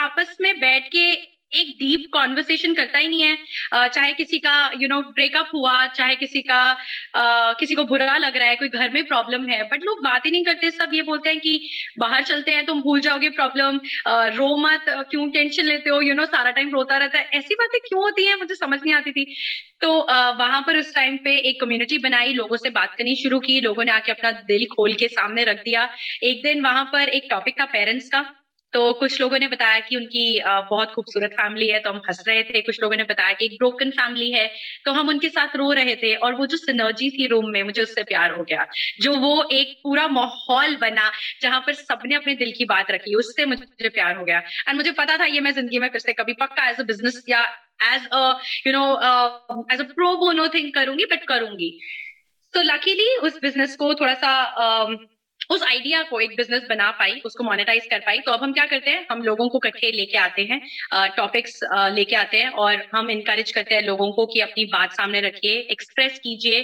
آپس 0.03 0.41
میں 0.41 0.53
بیٹھ 0.61 0.89
کے 0.91 1.07
ایک 1.55 1.67
ڈیپ 1.79 2.09
کانورسیشن 2.13 2.75
کرتا 2.75 2.99
ہی 3.01 3.07
نہیں 3.09 3.23
ہے 3.23 3.89
چاہے 3.95 4.13
کسی 4.19 4.39
کا 4.47 4.55
یو 4.81 4.89
نو 4.89 5.01
بریک 5.17 5.37
اپ 5.37 5.49
ہوا 5.55 5.75
چاہے 5.95 6.15
کسی 6.21 6.41
کا 6.43 6.75
کسی 7.61 7.75
کو 7.75 7.83
برا 7.91 8.17
لگ 8.19 8.37
رہا 8.37 8.49
ہے 8.51 8.57
کوئی 8.63 8.73
گھر 8.73 8.89
میں 8.93 9.03
پرابلم 9.09 9.49
ہے 9.51 9.63
بٹ 9.71 9.85
لوگ 9.85 10.01
بات 10.05 10.25
ہی 10.27 10.31
نہیں 10.31 10.45
کرتے 10.45 10.71
سب 10.79 10.95
یہ 10.95 11.03
بولتے 11.11 11.33
ہیں 11.33 11.39
کہ 11.43 11.57
باہر 12.01 12.23
چلتے 12.27 12.55
ہیں 12.55 12.63
تم 12.67 12.81
بھول 12.81 13.01
جاؤ 13.01 13.19
گے 13.23 13.31
پرابلم 13.37 13.79
رو 14.37 14.49
مت 14.63 14.89
کیوں 15.11 15.31
ٹینشن 15.33 15.67
لیتے 15.67 15.91
ہو 15.91 16.01
یو 16.03 16.15
نو 16.15 16.25
سارا 16.33 16.51
ٹائم 16.59 16.71
روتا 16.75 16.99
رہتا 16.99 17.19
ہے 17.19 17.25
ایسی 17.39 17.55
باتیں 17.61 17.79
کیوں 17.89 18.01
ہوتی 18.03 18.27
ہیں 18.29 18.35
مجھے 18.41 18.55
سمجھ 18.55 18.83
نہیں 18.85 18.95
آتی 18.95 19.13
تھی 19.13 19.25
تو 19.81 19.93
وہاں 20.39 20.61
پر 20.67 20.75
اس 20.75 20.93
ٹائم 20.95 21.17
پہ 21.25 21.37
ایک 21.37 21.61
کمیونٹی 21.61 21.99
بنائی 22.09 22.33
لوگوں 22.35 22.57
سے 22.63 22.71
بات 22.81 22.97
کرنی 22.97 23.15
شروع 23.23 23.41
کی 23.49 23.61
لوگوں 23.61 23.85
نے 23.85 23.93
آ 23.93 23.99
کے 24.05 24.13
اپنا 24.13 24.31
دل 24.49 24.65
کھول 24.75 24.93
کے 25.05 25.09
سامنے 25.15 25.45
رکھ 25.45 25.65
دیا 25.67 25.87
ایک 26.21 26.43
دن 26.45 26.65
وہاں 26.67 26.85
پر 26.93 27.07
ایک 27.13 27.31
ٹاپک 27.31 27.57
تھا 27.57 27.65
پیرنٹس 27.73 28.11
کا 28.11 28.23
تو 28.77 28.83
کچھ 29.01 29.21
لوگوں 29.21 29.39
نے 29.39 29.47
بتایا 29.49 29.79
کہ 29.89 29.95
ان 29.97 30.07
کی 30.15 30.25
بہت 30.71 30.91
خوبصورت 30.95 31.35
فیملی 31.37 31.69
ہے 31.73 31.79
تو 31.85 31.91
ہم 31.91 31.99
ہنس 32.09 32.19
رہے 32.27 32.43
تھے 32.49 32.61
کچھ 32.67 32.81
لوگوں 32.81 32.97
نے 33.01 33.05
بتایا 33.11 33.33
کہ 33.39 33.45
ایک 33.45 33.53
بروکن 33.61 33.91
فیملی 34.01 34.27
ہے 34.35 34.47
تو 34.85 34.93
ہم 35.01 35.09
ان 35.09 35.19
کے 35.19 35.29
ساتھ 35.37 35.57
رو 35.61 35.69
رہے 35.79 35.95
تھے 36.03 36.11
اور 36.27 36.33
وہ 36.41 36.47
جو 36.53 36.57
سنرجی 36.65 37.09
تھی 37.15 37.29
روم 37.33 37.51
میں 37.53 37.63
مجھے 37.69 37.81
اس 37.83 37.95
سے 37.95 38.03
پیار 38.11 38.35
ہو 38.39 38.43
گیا 38.49 38.65
جو 39.07 39.13
وہ 39.23 39.31
ایک 39.59 39.73
پورا 39.83 40.07
ماحول 40.19 40.77
بنا 40.81 41.09
جہاں 41.47 41.61
پر 41.67 41.73
سب 41.81 42.05
نے 42.11 42.17
اپنے 42.17 42.35
دل 42.43 42.53
کی 42.59 42.65
بات 42.75 42.91
رکھی 42.97 43.15
اس 43.21 43.33
سے 43.37 43.45
مجھے 43.55 43.89
پیار 43.89 44.15
ہو 44.17 44.27
گیا 44.27 44.39
اور 44.67 44.75
مجھے 44.83 44.93
پتا 45.01 45.17
تھا 45.23 45.31
یہ 45.37 45.41
میں 45.49 45.53
زندگی 45.63 45.79
میں 45.79 45.89
پھر 45.97 46.05
سے 46.09 46.13
کبھی 46.21 46.35
پکا 46.45 46.67
ایز 46.67 46.79
اے 46.79 46.87
بزنس 46.93 47.21
یا 47.35 47.41
as 47.91 48.09
no 48.75 48.85
as 49.01 49.81
a 49.81 49.87
pro 49.95 50.15
bono 50.27 50.47
think 50.59 50.75
کروں 50.75 50.99
گی 50.99 51.11
بٹ 51.15 51.25
کروں 51.35 51.53
گی 51.65 51.71
تو 52.57 52.63
لکیلی 52.73 53.11
اس 53.27 53.43
بزنس 53.43 53.77
کو 53.85 53.93
تھوڑا 54.03 54.15
سا 54.27 54.35
اس 55.53 55.63
آئیڈیا 55.67 56.01
کو 56.09 56.17
ایک 56.19 56.39
بزنس 56.39 56.63
بنا 56.69 56.91
پائی 56.99 57.13
اس 57.25 57.35
کو 57.37 57.45
مانیٹائز 57.45 57.87
کر 57.91 57.99
پائی 58.05 58.19
تو 58.27 58.33
اب 58.33 58.43
ہم 58.45 58.53
کیا 58.53 58.65
کرتے 58.71 58.91
ہیں 58.91 59.03
ہم 59.11 59.21
لوگوں 59.23 59.49
کو 59.49 59.59
کٹھے 59.69 59.91
لے 59.91 59.97
لے 59.97 60.05
کے 60.07 60.13
کے 60.13 60.19
آتے 60.19 60.43
آتے 60.43 60.53
ہیں 60.53 60.59
ہیں 60.95 61.09
ٹاپکس 61.17 61.63
اور 62.65 62.75
ہم 62.93 63.09
انکریج 63.13 63.53
کرتے 63.53 63.75
ہیں 63.75 63.83
لوگوں 63.83 64.11
کو 64.13 64.27
کہ 64.33 64.43
اپنی 64.43 64.65
بات 64.73 64.97
سامنے 64.97 65.21
رکھیے 65.27 65.53
ایکسپریس 65.75 66.19
کیجیے 66.21 66.63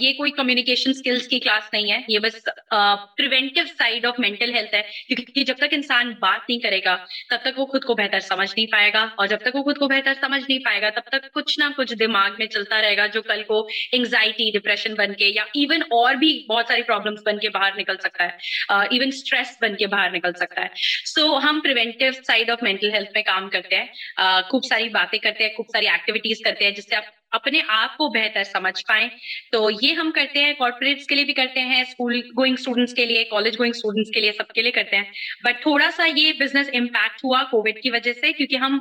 یہ 0.00 0.12
کوئی 0.18 0.30
کمیونیکیشن 0.40 0.90
اسکلس 0.90 1.28
کی 1.34 1.38
کلاس 1.44 1.72
نہیں 1.72 1.90
ہے 1.92 2.00
یہ 2.14 2.18
بس 2.24 2.40
preventive 2.70 3.64
side 3.78 4.06
of 4.06 4.18
mental 4.26 4.54
health 4.56 4.74
ہے 4.74 4.82
کیونکہ 5.14 5.44
جب 5.52 5.56
تک 5.60 5.74
انسان 5.78 6.12
بات 6.20 6.48
نہیں 6.48 6.58
کرے 6.66 6.80
گا 6.84 6.96
تب 7.30 7.36
تک 7.44 7.58
وہ 7.58 7.66
خود 7.76 7.84
کو 7.84 7.94
بہتر 8.02 8.20
سمجھ 8.30 8.50
نہیں 8.56 8.66
پائے 8.72 8.92
گا 8.94 9.06
اور 9.16 9.26
جب 9.34 9.44
تک 9.44 9.56
وہ 9.56 9.62
خود 9.70 9.78
کو 9.84 9.88
بہتر 9.94 10.12
سمجھ 10.20 10.42
نہیں 10.48 10.64
پائے 10.64 10.82
گا 10.82 10.90
تب 10.98 11.08
تک 11.14 11.32
کچھ 11.34 11.58
نہ 11.58 11.70
کچھ 11.76 11.94
دماغ 12.04 12.30
میں 12.38 12.46
چلتا 12.56 12.80
رہے 12.82 12.96
گا 12.96 13.06
جو 13.18 13.22
کل 13.30 13.42
کو 13.52 13.60
انگزائٹی 14.00 14.50
ڈپریشن 14.58 14.94
بن 15.02 15.14
کے 15.22 15.28
یا 15.34 15.42
ایون 15.62 15.82
اور 16.02 16.14
بھی 16.24 16.32
بہت 16.48 16.68
ساری 16.68 16.82
پرابلمس 16.92 17.20
بن 17.26 17.38
کے 17.38 17.48
باہر 17.58 17.78
نکل 17.78 17.94
سکتے 17.96 18.06
سکتا 18.08 18.24
ہے 18.24 18.86
ایون 18.94 19.06
اسٹریس 19.08 19.56
بن 19.62 19.76
کے 19.76 19.86
باہر 19.94 20.10
نکل 20.14 20.32
سکتا 20.42 20.62
ہے 20.62 20.68
سو 21.14 21.26
ہم 21.48 21.60
preventive 21.64 22.10
side 22.26 22.50
of 22.50 22.62
mental 22.62 22.92
health 22.94 23.10
میں 23.14 23.22
کام 23.32 23.48
کرتے 23.52 23.76
ہیں 23.82 24.42
خوب 24.50 24.66
ساری 24.68 24.88
باتیں 24.98 25.18
کرتے 25.18 25.44
ہیں 25.44 25.50
خوب 25.56 25.66
ساری 25.72 25.88
ایکٹیویٹیز 25.92 26.40
کرتے 26.44 26.64
ہیں 26.64 26.70
جس 26.78 26.88
سے 26.88 26.96
آپ 26.96 27.16
اپنے 27.36 27.58
آپ 27.68 27.96
کو 27.96 28.08
بہتر 28.12 28.42
سمجھ 28.52 28.78
پائیں 28.88 29.08
تو 29.52 29.58
یہ 29.80 29.92
ہم 30.00 30.10
کرتے 30.14 30.42
ہیں 30.44 30.52
کارپوریٹس 30.58 31.06
کے 31.06 31.14
لیے 31.14 31.24
بھی 31.24 31.32
کرتے 31.40 31.60
ہیں 31.72 31.80
اسکول 31.80 32.18
گوئنگ 32.38 32.54
اسٹوڈنٹس 32.58 32.94
کے 33.00 33.04
لیے 33.06 33.24
کالج 33.30 33.58
گوئنگ 33.58 33.72
اسٹوڈنٹس 33.76 34.10
کے 34.14 34.20
لیے 34.20 34.30
سب 34.38 34.52
کے 34.58 34.62
لیے 34.62 34.70
کرتے 34.76 34.96
ہیں 34.96 35.44
بٹ 35.44 35.60
تھوڑا 35.62 35.88
سا 35.96 36.04
یہ 36.20 36.30
بزنس 36.38 36.68
امپیکٹ 36.78 37.24
ہوا 37.24 37.42
کووڈ 37.50 37.68
کی 37.82 37.90
وجہ 37.98 38.12
سے 38.20 38.32
کیونکہ 38.38 38.64
ہم 38.66 38.78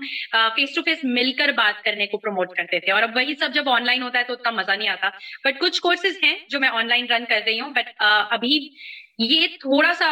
فیس 0.55 0.75
ٹو 0.75 0.81
فیس 0.85 1.03
مل 1.17 1.31
کر 1.41 1.51
بات 1.57 1.83
کرنے 1.85 2.07
کو 2.13 2.17
پروموٹ 2.27 2.55
کرتے 2.57 2.79
تھے 2.85 2.91
اور 2.91 3.03
اب 3.09 3.15
وہی 3.15 3.35
سب 3.39 3.53
جب 3.53 3.69
آن 3.69 3.85
لائن 3.85 4.01
ہوتا 4.03 4.19
ہے 4.19 4.23
تو 4.27 4.33
اتنا 4.33 4.51
مزہ 4.61 4.71
نہیں 4.77 4.89
آتا 4.95 5.09
بٹ 5.45 5.59
کچھ 5.61 5.81
کورسز 5.89 6.23
ہیں 6.23 6.35
جو 6.55 6.59
میں 6.59 6.69
آن 6.81 6.87
لائن 6.95 7.05
رن 7.11 7.25
کر 7.29 7.41
رہی 7.47 7.59
ہوں 7.59 7.73
بٹ 7.75 7.91
ابھی 8.37 8.57
یہ 9.17 9.47
تھوڑا 9.61 9.93
سا 9.99 10.05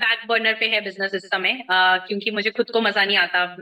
بیک 0.00 0.26
برنر 0.28 0.52
پہ 0.58 0.68
ہے 0.70 0.80
بزنس 0.80 1.14
اس 1.14 1.22
سمے 1.30 1.52
کیونکہ 2.08 2.30
مجھے 2.34 2.50
خود 2.56 2.68
کو 2.74 2.80
مزہ 2.80 3.04
نہیں 3.06 3.16
آتا 3.16 3.54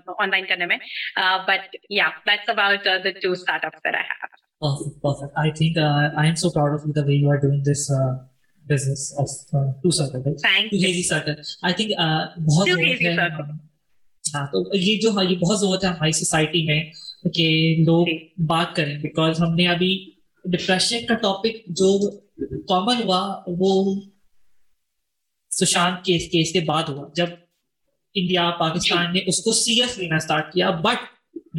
یہ 14.73 14.99
جو 15.03 15.11
سوسائٹی 16.13 16.67
میں 16.67 16.83
لوگ 17.87 18.07
بات 18.49 18.75
کریں 18.77 18.97
بیکاز 19.03 19.41
ہم 19.43 19.55
نے 19.55 19.67
ابھی 19.75 19.93
ڈپریشن 20.53 21.07
کا 21.07 21.15
ٹاپک 21.23 21.67
جو 21.83 21.99
کامن 22.69 23.03
ہوا 23.07 23.21
وہ 23.59 23.73
سشانت 25.65 26.05
کیس 26.05 26.29
کیس 26.35 26.53
کے 26.53 26.61
بعد 26.67 26.89
ہوا 26.89 27.07
جب 27.21 27.37
انڈیا 28.21 28.49
پاکستان 28.61 29.13
نے 29.15 29.21
اس 29.33 29.41
کو 29.45 29.53
سیریس 29.63 29.99
لینا 29.99 30.17
اسٹارٹ 30.25 30.53
کیا 30.53 30.71
but 30.85 31.09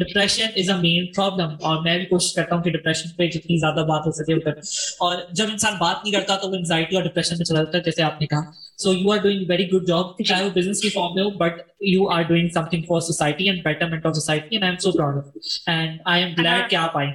depression 0.00 0.58
is 0.60 0.68
a 0.70 0.76
main 0.80 1.06
problem 1.16 1.52
اور 1.68 1.80
میں 1.84 1.96
بھی 1.98 2.04
کوشش 2.06 2.34
کرتا 2.34 2.54
ہوں 2.54 2.62
کہ 2.62 2.70
ڈپریشن 2.76 3.08
پہ 3.16 3.26
جتنی 3.34 3.58
زیادہ 3.60 3.84
بات 3.90 4.06
ہو 4.06 4.10
سکے 4.18 4.34
اتر 4.34 4.58
اور 5.06 5.16
جب 5.40 5.50
انسان 5.52 5.74
بات 5.80 6.02
نہیں 6.04 6.12
کرتا 6.14 6.36
تو 6.42 6.48
وہ 6.50 6.54
انزائٹی 6.58 6.96
اور 6.96 7.04
ڈپریشن 7.08 7.36
میں 7.38 7.44
چلا 7.50 7.62
جاتا 7.62 7.78
ہے 7.78 7.82
جیسے 7.88 8.02
آپ 8.08 8.20
نے 8.20 8.26
کہا 8.32 8.62
so 8.84 8.92
you 8.94 9.08
are 9.12 9.18
doing 9.26 9.44
very 9.48 9.66
good 9.72 9.86
job 9.88 10.22
چاہے 10.28 10.44
وہ 10.44 10.50
بزنس 10.54 10.80
کی 10.82 10.88
فارم 10.96 11.14
میں 11.14 11.22
ہو 11.24 11.30
but 11.44 11.60
you 11.94 12.08
are 12.16 12.22
doing 12.32 12.48
something 12.70 12.82
for 12.88 13.00
society 13.10 13.48
and 13.50 13.62
betterment 13.64 14.06
of 14.06 14.14
society 14.20 14.56
and 14.56 14.62
I 14.64 14.70
am 14.72 14.78
so 14.86 14.92
proud 14.98 15.38
and 15.76 16.00
I 16.14 16.22
am 16.24 16.34
glad 16.38 16.70
کہ 16.70 16.76
آپ 16.86 16.96
آئیں 17.02 17.12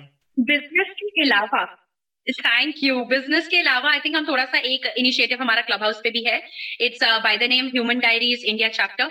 بزنس 0.52 0.96
کے 1.04 1.24
علاوہ 1.28 1.66
تھینک 2.34 2.82
یو 2.84 3.04
بزنس 3.10 3.48
کے 3.50 3.60
علاوہ 3.62 3.90
آئی 3.90 4.00
تھنک 4.00 4.16
ہم 4.16 4.24
تھوڑا 4.26 4.46
سا 4.52 4.58
ایک 4.70 4.86
انیشیٹو 4.96 5.36
ہمارا 5.42 5.62
کلب 5.68 5.82
ہاؤس 5.84 6.02
پہ 6.04 6.10
بھی 6.12 6.26
ہے 6.26 6.38
it's 6.86 7.04
by 7.24 7.38
the 7.38 7.48
name 7.48 7.68
Human 7.74 8.00
Diaries 8.00 8.40
India 8.48 8.70
chapter 8.72 9.08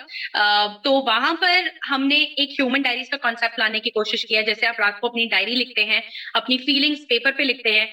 تو 0.85 0.93
وہاں 1.07 1.35
پر 1.41 1.69
ہم 1.91 2.07
نے 2.07 2.19
ایک 2.25 2.59
ہیومن 2.61 2.83
ڈائریز 2.83 3.09
کا 3.11 3.17
کانسیپٹ 3.23 3.59
لانے 3.59 3.81
کی 3.81 3.91
کوشش 3.91 4.27
کیا 4.29 4.41
جیسے 4.47 4.67
آپ 4.67 4.81
رات 4.81 5.01
کو 5.01 5.07
اپنی 5.07 5.27
ڈائری 5.31 5.55
لکھتے 5.55 5.85
ہیں 5.93 6.01
اپنی 6.43 6.59
فیلنگس 6.67 7.09
پیپر 7.09 7.33
پہ 7.39 7.43
لکھتے 7.43 7.79
ہیں 7.81 7.87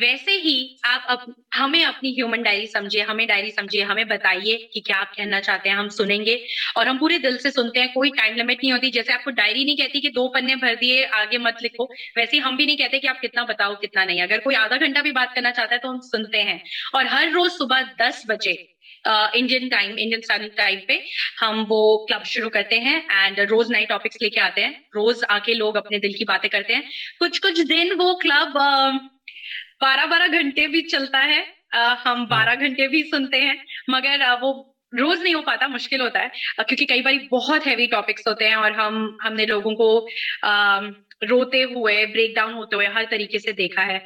ویسے 0.00 0.32
ہی 0.44 0.54
آپ 0.88 1.22
ہمیں 1.58 1.82
اپنی 1.84 2.08
ہیومن 2.16 2.42
ڈائری 2.42 2.66
سمجھے 2.72 3.02
ہمیں 3.10 3.24
ڈائری 3.26 3.50
سمجھے 3.50 3.82
ہمیں 3.84 4.02
بتائیے 4.08 4.56
کہ 4.72 4.80
کیا 4.86 4.98
آپ 5.00 5.14
کہنا 5.14 5.40
چاہتے 5.40 5.68
ہیں 5.68 5.76
ہم 5.76 5.88
سنیں 5.98 6.24
گے 6.26 6.34
اور 6.76 6.86
ہم 6.86 6.98
پورے 6.98 7.18
دل 7.18 7.38
سے 7.44 7.50
سنتے 7.50 7.80
ہیں 7.80 7.86
کوئی 7.94 8.10
ٹائم 8.16 8.34
لمٹ 8.36 8.62
نہیں 8.62 8.72
ہوتی 8.72 8.90
جیسے 8.96 9.12
آپ 9.12 9.24
کو 9.24 9.30
ڈائری 9.40 9.64
نہیں 9.64 9.76
کہتی 9.76 10.00
کہ 10.00 10.08
دو 10.16 10.26
پنے 10.32 10.54
بھر 10.64 10.74
دیے 10.80 11.04
آگے 11.20 11.38
مت 11.46 11.62
لکھو 11.64 11.86
ویسے 12.16 12.38
ہم 12.46 12.56
بھی 12.56 12.64
نہیں 12.66 12.76
کہتے 12.76 12.98
کہ 12.98 13.08
آپ 13.14 13.22
کتنا 13.22 13.42
بتاؤ 13.48 13.74
کتنا 13.82 14.04
نہیں 14.04 14.20
اگر 14.22 14.40
کوئی 14.44 14.56
آدھا 14.56 14.76
گھنٹہ 14.80 15.00
بھی 15.08 15.12
بات 15.20 15.34
کرنا 15.34 15.52
چاہتا 15.52 15.74
ہے 15.74 15.80
تو 15.80 15.90
ہم 15.90 16.00
سنتے 16.12 16.42
ہیں 16.50 16.58
اور 17.00 17.04
ہر 17.12 17.28
روز 17.34 17.52
صبح 17.58 17.80
دس 18.00 18.22
بجے 18.28 18.54
انڈین 19.38 19.68
ٹائم 19.68 19.94
انڈین 20.04 20.48
ٹائم 20.56 20.78
پہ 20.88 20.98
ہم 21.42 21.64
وہ 21.68 21.80
کلب 22.06 22.24
شروع 22.34 22.50
کرتے 22.50 22.78
ہیں 22.88 23.00
اینڈ 23.22 23.38
روز 23.50 23.70
نئے 23.70 23.84
ٹاپکس 23.94 24.20
لے 24.22 24.30
کے 24.36 24.40
آتے 24.40 24.64
ہیں 24.64 24.72
روز 24.94 25.24
آ 25.28 25.38
کے 25.44 25.54
لوگ 25.54 25.76
اپنے 25.76 25.98
دل 26.06 26.12
کی 26.20 26.24
باتیں 26.34 26.48
کرتے 26.48 26.74
ہیں 26.74 26.82
کچھ 27.20 27.40
کچھ 27.46 27.60
دن 27.68 28.00
وہ 28.02 28.14
کلب 28.22 28.58
بارہ 29.82 30.06
بارہ 30.10 30.26
گھنٹے 30.40 30.66
بھی 30.68 30.82
چلتا 30.88 31.24
ہے 31.26 31.42
ہم 31.42 31.78
ہاں۔ 32.04 32.24
بارہ 32.28 32.54
گھنٹے 32.60 32.86
بھی 32.88 33.02
سنتے 33.10 33.40
ہیں 33.44 33.54
مگر 33.94 34.20
وہ 34.40 34.52
روز 34.98 35.20
نہیں 35.22 35.34
ہو 35.34 35.40
پاتا 35.46 35.66
مشکل 35.66 36.00
ہوتا 36.00 36.20
ہے 36.22 36.64
کیونکہ 36.68 36.86
کئی 36.90 37.02
بار 37.06 37.14
بہت 37.32 37.66
ہیوی 37.66 37.86
ٹاپکس 37.94 38.26
ہوتے 38.26 38.46
ہیں 38.48 38.54
اور 38.54 38.70
ہم 38.78 39.06
ہم 39.24 39.32
نے 39.40 39.46
لوگوں 39.46 39.74
کو 39.80 39.88
روتے 41.30 41.62
ہوئے 41.74 41.94
بریک 42.06 42.34
ڈاؤن 42.34 42.52
ہوتے 42.54 42.76
ہوئے 42.76 42.86
ہر 42.94 43.04
طریقے 43.10 43.38
سے 43.44 43.52
دیکھا 43.60 43.84
ہے 43.86 43.98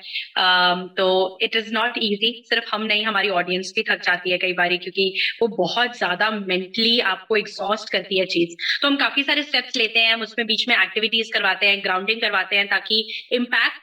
تو 0.96 1.06
اٹ 1.46 1.56
از 1.56 1.70
ناٹ 1.72 1.98
ایزی 2.06 2.32
صرف 2.48 2.72
ہم 2.74 2.86
نہیں 2.86 3.04
ہماری 3.06 3.30
آڈینس 3.40 3.72
بھی 3.74 3.82
تھک 3.90 4.04
جاتی 4.06 4.32
ہے 4.32 4.38
کئی 4.44 4.52
بار 4.62 4.70
کیونکہ 4.82 5.18
وہ 5.40 5.46
بہت 5.56 5.96
زیادہ 5.98 6.30
مینٹلی 6.38 7.00
آپ 7.12 7.26
کو 7.28 7.34
ایکزاسٹ 7.34 7.90
کرتی 7.92 8.20
ہے 8.20 8.26
چیز 8.36 8.56
تو 8.82 8.88
ہم 8.88 8.96
کافی 9.04 9.22
سارے 9.30 9.40
اسٹیپس 9.40 9.76
لیتے 9.76 10.04
ہیں 10.04 10.12
ہم 10.12 10.22
اس 10.28 10.36
میں 10.38 10.44
بیچ 10.52 10.66
میں 10.68 10.76
ایکٹیویٹیز 10.80 11.30
کرواتے 11.34 11.68
ہیں 11.68 11.76
گراؤنڈنگ 11.84 12.20
کرواتے 12.26 12.56
ہیں 12.58 12.64
تاکہ 12.70 13.12
امپیکٹ 13.38 13.81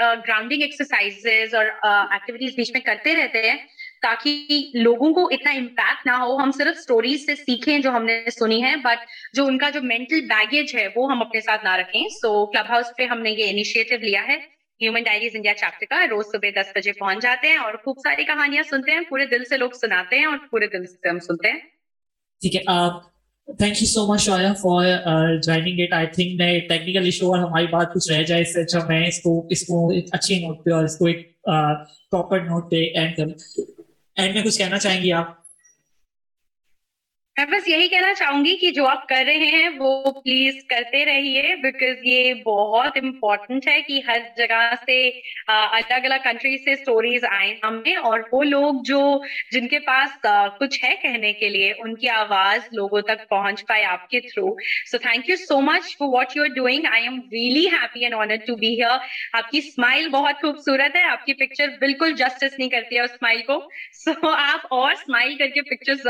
گراؤنڈنگ 0.00 0.62
ایکسرسائز 0.62 1.54
اور 1.54 1.64
ایکٹیویٹیز 1.84 2.54
بیچ 2.56 2.70
میں 2.74 2.80
کرتے 2.84 3.14
رہتے 3.16 3.48
ہیں 3.50 3.56
تاکہ 4.02 4.70
لوگوں 4.82 5.12
کو 5.14 5.26
اتنا 5.32 5.50
امپیکٹ 5.58 6.06
نہ 6.06 6.12
ہو 6.22 6.36
ہم 6.42 6.50
صرف 6.56 6.76
اسٹوریز 6.78 7.24
سے 7.26 7.34
سیکھیں 7.36 7.78
جو 7.82 7.90
ہم 7.90 8.04
نے 8.04 8.18
سنی 8.38 8.62
ہے 8.62 8.74
بٹ 8.84 9.06
جو 9.36 9.46
ان 9.46 9.58
کا 9.58 9.70
جو 9.74 9.80
مینٹل 9.82 10.20
بیگیج 10.30 10.74
ہے 10.76 10.86
وہ 10.96 11.10
ہم 11.12 11.20
اپنے 11.22 11.40
ساتھ 11.40 11.64
نہ 11.64 11.76
رکھیں 11.82 12.02
سو 12.20 12.34
کلب 12.50 12.70
ہاؤس 12.70 12.96
پہ 12.96 13.06
ہم 13.12 13.20
نے 13.22 13.30
یہ 13.38 13.50
انیشیٹو 13.50 13.96
لیا 14.04 14.26
ہے 14.28 14.36
ہیومن 14.82 15.02
ڈائریز 15.06 15.36
انڈیا 15.36 15.54
چیپٹر 15.60 15.86
کا 15.90 16.04
روز 16.10 16.24
صبح 16.32 16.60
دس 16.60 16.72
بجے 16.76 16.92
پہنچ 16.98 17.22
جاتے 17.22 17.48
ہیں 17.48 17.56
اور 17.56 17.74
خوب 17.84 17.98
ساری 18.04 18.24
کہانیاں 18.34 18.62
سنتے 18.70 18.92
ہیں 18.92 19.00
پورے 19.08 19.26
دل 19.30 19.44
سے 19.48 19.56
لوگ 19.56 19.70
سناتے 19.80 20.18
ہیں 20.18 20.26
اور 20.26 20.36
پورے 20.50 20.66
دل 20.78 20.86
سے 20.86 21.08
ہم 21.08 21.18
سنتے 21.28 21.50
ہیں 21.50 22.60
thank 23.58 23.76
you 23.82 23.86
so 23.94 24.00
much 24.08 24.20
Shaurya 24.26 24.52
for 24.62 25.36
joining 25.44 25.80
it 25.82 25.92
I 25.98 26.06
think 26.14 26.38
میں 26.40 26.58
ٹیکنیکل 26.68 27.04
ایشو 27.04 27.30
اور 27.34 27.38
ہماری 27.42 27.66
بات 27.74 27.92
کچھ 27.94 28.10
رہ 28.12 28.22
جائے 28.30 28.42
اس 28.42 28.52
سے 28.54 28.62
اچھا 28.62 28.78
میں 28.88 29.02
اس 29.06 29.20
کو 29.22 29.30
اس 29.56 29.62
کو 29.66 29.86
اچھی 30.18 30.38
نوٹ 30.44 30.64
پہ 30.64 30.70
اور 30.74 30.84
اس 30.84 30.96
کو 30.98 31.06
ایک 31.06 31.20
پراپر 32.10 32.40
نوٹ 32.48 32.70
پہ 32.70 32.82
اینڈ 32.98 33.16
کروں 33.16 33.62
اینڈ 34.18 34.34
میں 34.34 34.42
کچھ 34.44 34.58
کہنا 34.58 34.78
چاہیں 34.78 35.00
گی 35.02 35.12
آپ 35.20 35.30
میں 37.38 37.44
بس 37.58 37.68
یہی 37.68 37.86
کہنا 37.88 38.12
چاہوں 38.18 38.44
گی 38.44 38.54
کہ 38.56 38.70
جو 38.74 38.86
آپ 38.88 39.08
کر 39.08 39.22
رہے 39.26 39.46
ہیں 39.52 39.68
وہ 39.78 40.10
پلیز 40.24 40.62
کرتے 40.68 41.04
رہیے 41.04 41.54
بیکاز 41.62 42.04
یہ 42.06 42.34
بہت 42.44 42.96
امپورٹنٹ 43.02 43.66
ہے 43.68 43.80
کہ 43.86 44.00
ہر 44.08 44.18
جگہ 44.36 44.60
سے 44.84 44.98
الگ 45.52 46.04
الگ 46.08 46.18
کنٹریز 46.24 46.60
سے 46.64 46.72
اسٹوریز 46.72 47.24
اور 47.62 48.20
وہ 48.32 48.42
لوگ 48.44 48.74
جو 48.88 49.00
جن 49.52 49.66
کے 49.72 49.78
پاس 49.86 50.26
کچھ 50.60 50.78
ہے 50.84 50.94
کہنے 51.02 51.32
کے 51.40 51.48
لیے 51.56 51.72
ان 51.84 51.94
کی 52.02 52.08
آواز 52.18 52.68
لوگوں 52.80 53.00
تک 53.08 53.28
پہنچ 53.30 53.64
پائے 53.68 53.84
آپ 53.94 54.08
کے 54.10 54.20
through 54.28 54.54
so 54.90 54.98
thank 55.08 55.28
you 55.30 55.36
so 55.48 55.60
much 55.70 55.96
for 55.96 56.14
what 56.14 56.36
you 56.36 56.42
are 56.42 56.54
doing 56.60 56.86
I 56.92 57.02
am 57.08 57.18
really 57.32 57.64
happy 57.72 58.04
and 58.04 58.14
honour 58.18 58.46
to 58.46 58.56
be 58.62 58.72
here 58.82 58.96
آپ 59.42 59.50
کی 59.50 59.58
اسمائل 59.64 60.08
بہت 60.12 60.40
خوبصورت 60.42 60.96
ہے 60.96 61.02
آپ 61.10 61.26
کی 61.26 61.34
پکچر 61.44 61.76
بالکل 61.80 62.14
جسٹس 62.22 62.58
نہیں 62.58 62.68
کرتی 62.78 62.96
ہے 62.96 63.02
اس 63.04 63.12
اسمائل 63.14 63.42
کو 63.46 63.60
سو 64.04 64.12
آپ 64.36 64.72
اور 64.80 64.92
اسمائل 64.92 65.36
کر 65.38 65.48
کے 65.58 65.62
پکچر 65.74 66.08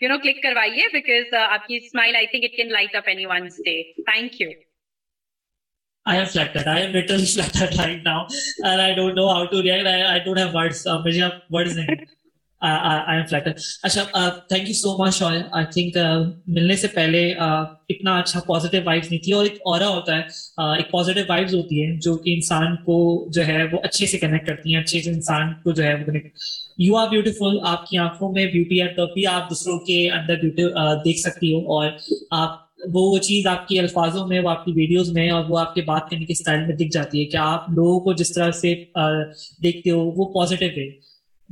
یو 0.00 0.08
نو 0.08 0.18
کلک 0.22 0.42
کروا 0.42 0.64
آئیے 0.66 0.86
بیکاز 0.92 1.34
آپ 1.48 1.66
کی 1.66 1.76
smile 1.76 2.16
I 2.16 2.26
think 2.30 2.44
it 2.44 2.56
can 2.56 2.72
light 2.72 2.94
up 2.96 3.08
anyone's 3.32 3.56
day 3.66 3.82
thank 4.12 4.40
you 4.40 4.50
I 6.10 6.12
am 6.18 6.26
flattered. 6.32 6.66
I 6.72 6.74
am 6.80 6.92
literally 6.94 7.24
flattered 7.30 7.72
right 7.78 8.04
now, 8.08 8.18
and 8.72 8.82
I 8.82 8.90
don't 8.98 9.16
know 9.20 9.24
how 9.28 9.38
to 9.54 9.62
react. 9.66 9.88
I, 9.92 9.94
I 10.10 10.18
don't 10.26 10.40
have 10.42 10.52
words. 10.58 10.82
Uh, 10.92 10.98
have 11.22 11.56
words 11.56 11.80
in 11.84 12.04
I 12.68 13.16
am 13.18 13.52
اچھا 13.84 14.02
thank 14.48 14.68
you 14.68 14.74
so 14.74 14.96
much 14.98 15.22
I 15.22 15.64
think 15.72 15.96
ملنے 16.56 16.76
سے 16.76 16.88
پہلے 16.94 17.22
اتنا 17.38 18.16
اچھا 18.18 18.40
positive 18.46 18.80
vibes 18.86 19.10
نہیں 19.10 19.22
تھی 19.24 19.32
اور 19.32 19.44
ایک 19.44 19.52
ایک 19.52 19.82
ہوتا 19.82 20.16
ہے 20.16 20.74
ہے 20.80 20.82
پازیٹیو 20.90 21.24
وائبس 21.28 21.54
ہوتی 21.54 21.84
جو 22.04 22.14
کہ 22.24 22.34
انسان 22.34 22.76
کو 22.84 22.96
جو 23.34 23.46
ہے 23.46 23.62
وہ 23.72 23.78
اچھے 23.84 24.06
سے 24.12 24.18
کنیکٹ 24.18 24.46
کرتی 24.48 24.74
ہیں 24.74 24.80
اچھے 24.82 25.02
سے 25.02 25.10
انسان 25.10 25.52
کو 25.64 25.72
جو 25.80 25.84
ہے 25.84 25.94
وہ 25.94 26.04
کنیکٹ 26.10 26.38
یو 26.86 26.96
آر 26.96 27.08
بیوٹیفل 27.10 27.58
آپ 27.72 27.86
کی 27.88 27.98
آنکھوں 27.98 28.32
میں 28.32 28.46
بیوٹی 28.52 28.80
ہے 28.82 28.88
تو 28.96 29.06
آپ 29.34 29.50
دوسروں 29.50 29.78
کے 29.86 30.08
اندر 30.20 30.40
بیوٹی 30.42 30.62
دیکھ 31.04 31.18
سکتی 31.20 31.54
ہو 31.54 31.78
اور 31.78 31.88
آپ 32.42 32.64
وہ 32.94 33.18
چیز 33.18 33.46
آپ 33.46 33.66
کی 33.68 33.78
الفاظوں 33.78 34.26
میں 34.28 34.40
وہ 34.40 34.48
آپ 34.50 34.64
کی 34.64 34.72
ویڈیوز 34.76 35.10
میں 35.12 35.28
اور 35.30 35.44
وہ 35.48 35.58
آپ 35.58 35.74
کے 35.74 35.82
بات 35.82 36.10
کرنے 36.10 36.24
کے 36.24 36.32
اسٹائل 36.38 36.64
میں 36.66 36.74
دکھ 36.76 36.92
جاتی 36.92 37.20
ہے 37.20 37.24
کہ 37.30 37.36
آپ 37.44 37.68
لوگوں 37.76 37.98
کو 38.00 38.12
جس 38.22 38.32
طرح 38.32 38.50
سے 38.60 38.74
دیکھتے 39.62 39.90
ہو 39.90 40.04
وہ 40.16 40.24
پازیٹیو 40.34 40.68
ہے 40.80 40.88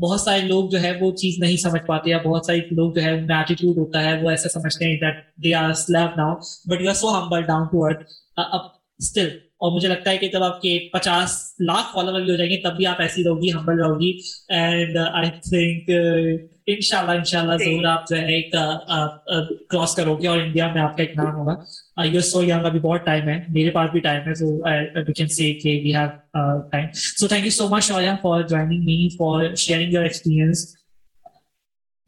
بہت 0.02 0.20
سارے 0.20 0.40
لوگ 0.46 0.68
جو 0.70 0.80
ہے 0.82 0.92
وہ 1.00 1.10
چیز 1.16 1.34
نہیں 1.42 1.56
سمجھ 1.62 1.82
پاتے 1.86 2.10
یا 2.10 2.18
بہت 2.24 2.46
سارے 2.46 2.58
لوگ 2.74 2.92
جو 2.92 3.02
ہے 3.02 3.10
ان 3.18 3.26
کا 3.26 3.34
ایٹیٹیوڈ 3.38 3.76
ہوتا 3.78 4.02
ہے 4.04 4.16
وہ 4.22 4.30
ایسے 4.30 4.48
سمجھتے 4.52 4.84
ہیں 4.86 4.96
that 5.00 5.22
they 5.44 5.52
are 5.54 5.72
slave 5.82 6.06
now 6.16 6.34
but 6.70 6.80
you 6.80 6.88
are 6.88 6.94
so 7.00 7.12
humble 7.18 7.42
down 7.50 7.66
to 7.72 7.84
earth 7.86 8.02
اب 8.44 8.64
اسٹل 9.04 9.28
اور 9.64 9.70
مجھے 9.72 9.88
لگتا 9.88 10.10
ہے 10.10 10.18
کہ 10.18 10.28
جب 10.32 10.42
آپ 10.42 10.60
کے 10.62 10.78
پچاس 10.92 11.36
لاکھ 11.68 11.92
فالوور 11.94 12.20
بھی 12.20 12.30
ہو 12.30 12.36
جائیں 12.36 12.50
گے 12.52 12.56
تب 12.62 12.76
بھی 12.76 12.86
آپ 12.86 13.00
ایسی 13.00 13.24
رہو 13.24 13.40
گی 13.42 13.52
ہمبل 13.52 13.80
رہو 13.82 14.00
گی 14.00 14.12
اینڈ 14.58 14.96
آئی 15.10 15.30
تھنک 15.48 16.50
انشاءاللہ 16.72 17.12
انشاءاللہ 17.18 17.56
ضرور 17.62 17.84
آپ 17.86 18.08
جو 18.08 18.16
ہے 18.16 18.34
ایک 18.34 18.52
کراس 19.70 19.94
کرو 19.96 20.14
گے 20.20 20.26
اور 20.28 20.38
انڈیا 20.40 20.66
میں 20.72 20.80
آپ 20.82 20.96
کا 20.96 21.02
ایک 21.02 21.16
نام 21.16 21.34
ہوگا 21.34 22.04
یو 22.04 22.20
سو 22.28 22.42
یگ 22.44 22.64
ابھی 22.66 22.78
بہت 22.80 23.04
ٹائم 23.06 23.28
ہے 23.28 23.36
میرے 23.54 23.70
پاس 23.70 23.90
بھی 23.92 24.00
ٹائم 24.06 24.22
ہے 24.28 24.34
سو 24.34 24.46
وی 25.04 25.12
کین 25.14 25.28
سی 25.36 25.52
کہ 25.62 25.78
we 25.84 25.94
have 25.96 26.60
time 26.72 26.86
so 27.18 27.26
thank 27.28 27.44
you 27.44 27.50
so 27.50 27.68
much 27.74 27.90
اویا 27.92 28.14
for 28.22 28.42
joining 28.42 28.84
me 28.84 29.08
for 29.18 29.54
sharing 29.64 29.92
your 29.92 30.02
experience 30.02 30.64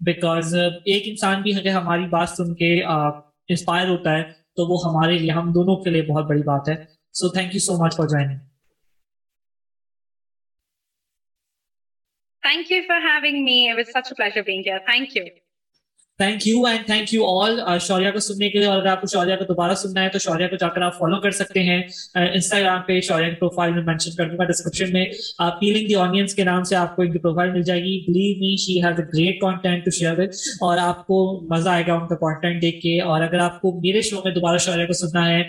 because 0.06 0.54
ایک 0.54 1.02
انسان 1.06 1.42
بھی 1.42 1.54
اگر 1.58 1.70
ہماری 1.80 2.06
بات 2.16 2.28
سن 2.36 2.54
کے 2.54 2.74
انسپائر 2.84 3.88
ہوتا 3.88 4.16
ہے 4.16 4.22
تو 4.56 4.66
وہ 4.72 4.78
ہمارے 4.88 5.18
لیے 5.18 5.30
ہم 5.38 5.52
دونوں 5.52 5.76
کے 5.82 5.90
لیے 5.90 6.02
بہت 6.12 6.26
بڑی 6.28 6.42
بات 6.50 6.68
ہے 6.68 6.74
so 7.20 7.28
thank 7.38 7.54
you 7.54 7.60
so 7.60 7.76
much 7.84 7.96
for 7.96 8.06
joining 8.08 8.38
thank 12.48 12.70
you 12.72 12.80
for 12.88 13.00
he 13.24 13.30
me 13.46 13.58
which 13.78 14.06
please 14.16 14.34
of 14.40 14.46
India 14.54 14.76
thank 14.88 15.08
you 15.16 15.24
thank 16.18 16.46
you 16.46 16.62
and 16.66 16.86
thank 16.86 17.12
you 17.14 17.24
all 17.28 17.58
Shaurya 17.86 18.10
کو 18.10 18.18
سننے 18.26 18.48
کے 18.50 18.58
لیے 18.58 18.66
اور 18.66 18.76
اگر 18.80 18.86
آپ 18.90 19.00
کو 19.00 19.06
شوریہ 19.12 19.34
کو 19.36 19.44
دوبارہ 19.52 19.74
سننا 19.82 20.02
ہے 20.02 20.08
تو 20.12 20.18
شوریہ 20.24 20.46
کو 20.50 20.56
جا 20.60 20.68
کر 20.74 20.82
آپ 20.82 20.94
فالو 20.98 21.16
کر 21.20 21.30
سکتے 21.38 21.62
ہیں 21.62 21.76
انسٹاگرام 22.14 22.80
پہ 22.86 22.98
شوریہ 23.08 23.28
کے 23.30 23.34
پروفائل 23.40 23.72
میں 23.72 23.82
مینشن 23.86 24.14
کر 24.16 24.28
دوں 24.28 24.38
گا 24.38 24.44
ڈسکرپشن 24.50 24.92
میں 24.92 25.04
پیلنگ 25.60 25.86
دی 25.88 25.94
آڈینس 26.04 26.34
کے 26.34 26.44
نام 26.44 26.62
سے 26.70 26.76
آپ 26.76 26.94
کو 26.96 27.02
ان 27.02 27.12
کی 27.12 27.18
پروفائل 27.26 27.50
مل 27.52 27.62
جائے 27.68 27.80
گی 27.84 27.98
believe 28.06 28.38
me 28.38 28.54
she 28.64 28.76
has 28.84 29.00
a 29.00 29.04
great 29.12 29.40
content 29.40 29.84
to 29.84 29.90
share 29.98 30.18
with 30.20 30.36
اور 30.68 30.78
آپ 30.86 31.06
کو 31.06 31.18
مزہ 31.50 31.68
آئے 31.70 31.84
گا 31.86 31.94
ان 31.94 32.06
کا 32.08 32.14
کانٹینٹ 32.24 32.62
دیکھ 32.62 32.80
کے 32.82 33.00
اور 33.10 33.22
اگر 33.22 33.38
آپ 33.48 33.60
کو 33.62 33.72
میرے 33.82 34.00
شو 34.10 34.20
میں 34.24 34.32
دوبارہ 34.34 34.58
شوریہ 34.68 34.86
کو 34.86 34.92
سننا 35.06 35.26
ہے 35.28 35.42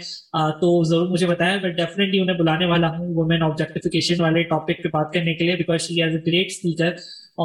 تو 0.62 0.74
ضرور 0.90 1.08
مجھے 1.12 1.28
بتائیں 1.28 1.56
میں 1.64 1.72
ڈیفینیٹلی 1.80 2.20
انہیں 2.20 2.38
بلانے 2.40 2.66
والا 2.74 2.90
ہوں 2.98 3.14
وومین 3.20 3.44
آبجیکٹیفیکیشن 3.44 4.22
والے 4.24 4.44
ٹاپک 4.52 4.84
پہ 4.84 4.90
بات 4.94 5.14
کرنے 5.14 5.34
کے 5.38 5.44
لیے 5.46 5.56
because 5.64 5.82
she 5.88 6.02
has 6.04 6.16
a 6.16 6.22
great 6.28 6.52
speaker 6.52 6.94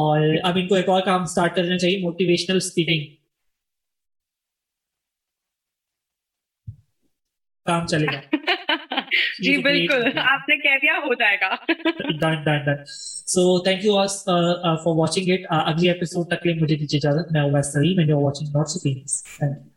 اور 0.00 0.20
اب 0.48 0.56
ان 0.56 0.68
کو 0.68 0.74
ایک 0.74 0.88
اور 0.88 1.00
کام 1.06 1.24
سٹارٹ 1.30 1.54
کرنا 1.56 1.76
چاہیے 1.78 1.98
موٹیویشنل 2.02 2.56
اسپیکنگ 2.56 3.14
کام 7.70 7.86
چلے 7.92 8.06
گا 8.12 9.00
جی 9.44 9.56
بالکل 9.64 10.18
آپ 10.30 10.48
نے 10.48 10.56
کہہ 10.62 10.78
دیا 10.82 10.94
ہو 11.06 11.14
جائے 11.22 11.36
گا 11.42 11.54
done 11.74 12.42
done 12.44 12.64
done 12.66 12.82
so 13.34 13.44
thank 13.64 13.84
you 13.84 13.96
us 13.98 14.16
for 14.24 14.96
watching 15.02 15.30
it 15.34 15.46
اگلی 15.64 15.88
ایپیسوڈ 15.90 16.26
تک 16.30 16.42
کے 16.42 16.48
لیے 16.52 16.62
مجھے 16.62 16.76
دیجیے 16.76 17.00
اجازت 17.02 17.32
میں 17.32 17.42
ہوں 17.42 17.52
ویسے 17.54 17.84
ہی 17.88 17.94
میں 17.96 18.04
نے 18.06 18.22
watching 18.22 18.56
not 18.56 18.68
so 18.76 18.82
thank 18.86 18.98
you 19.42 19.71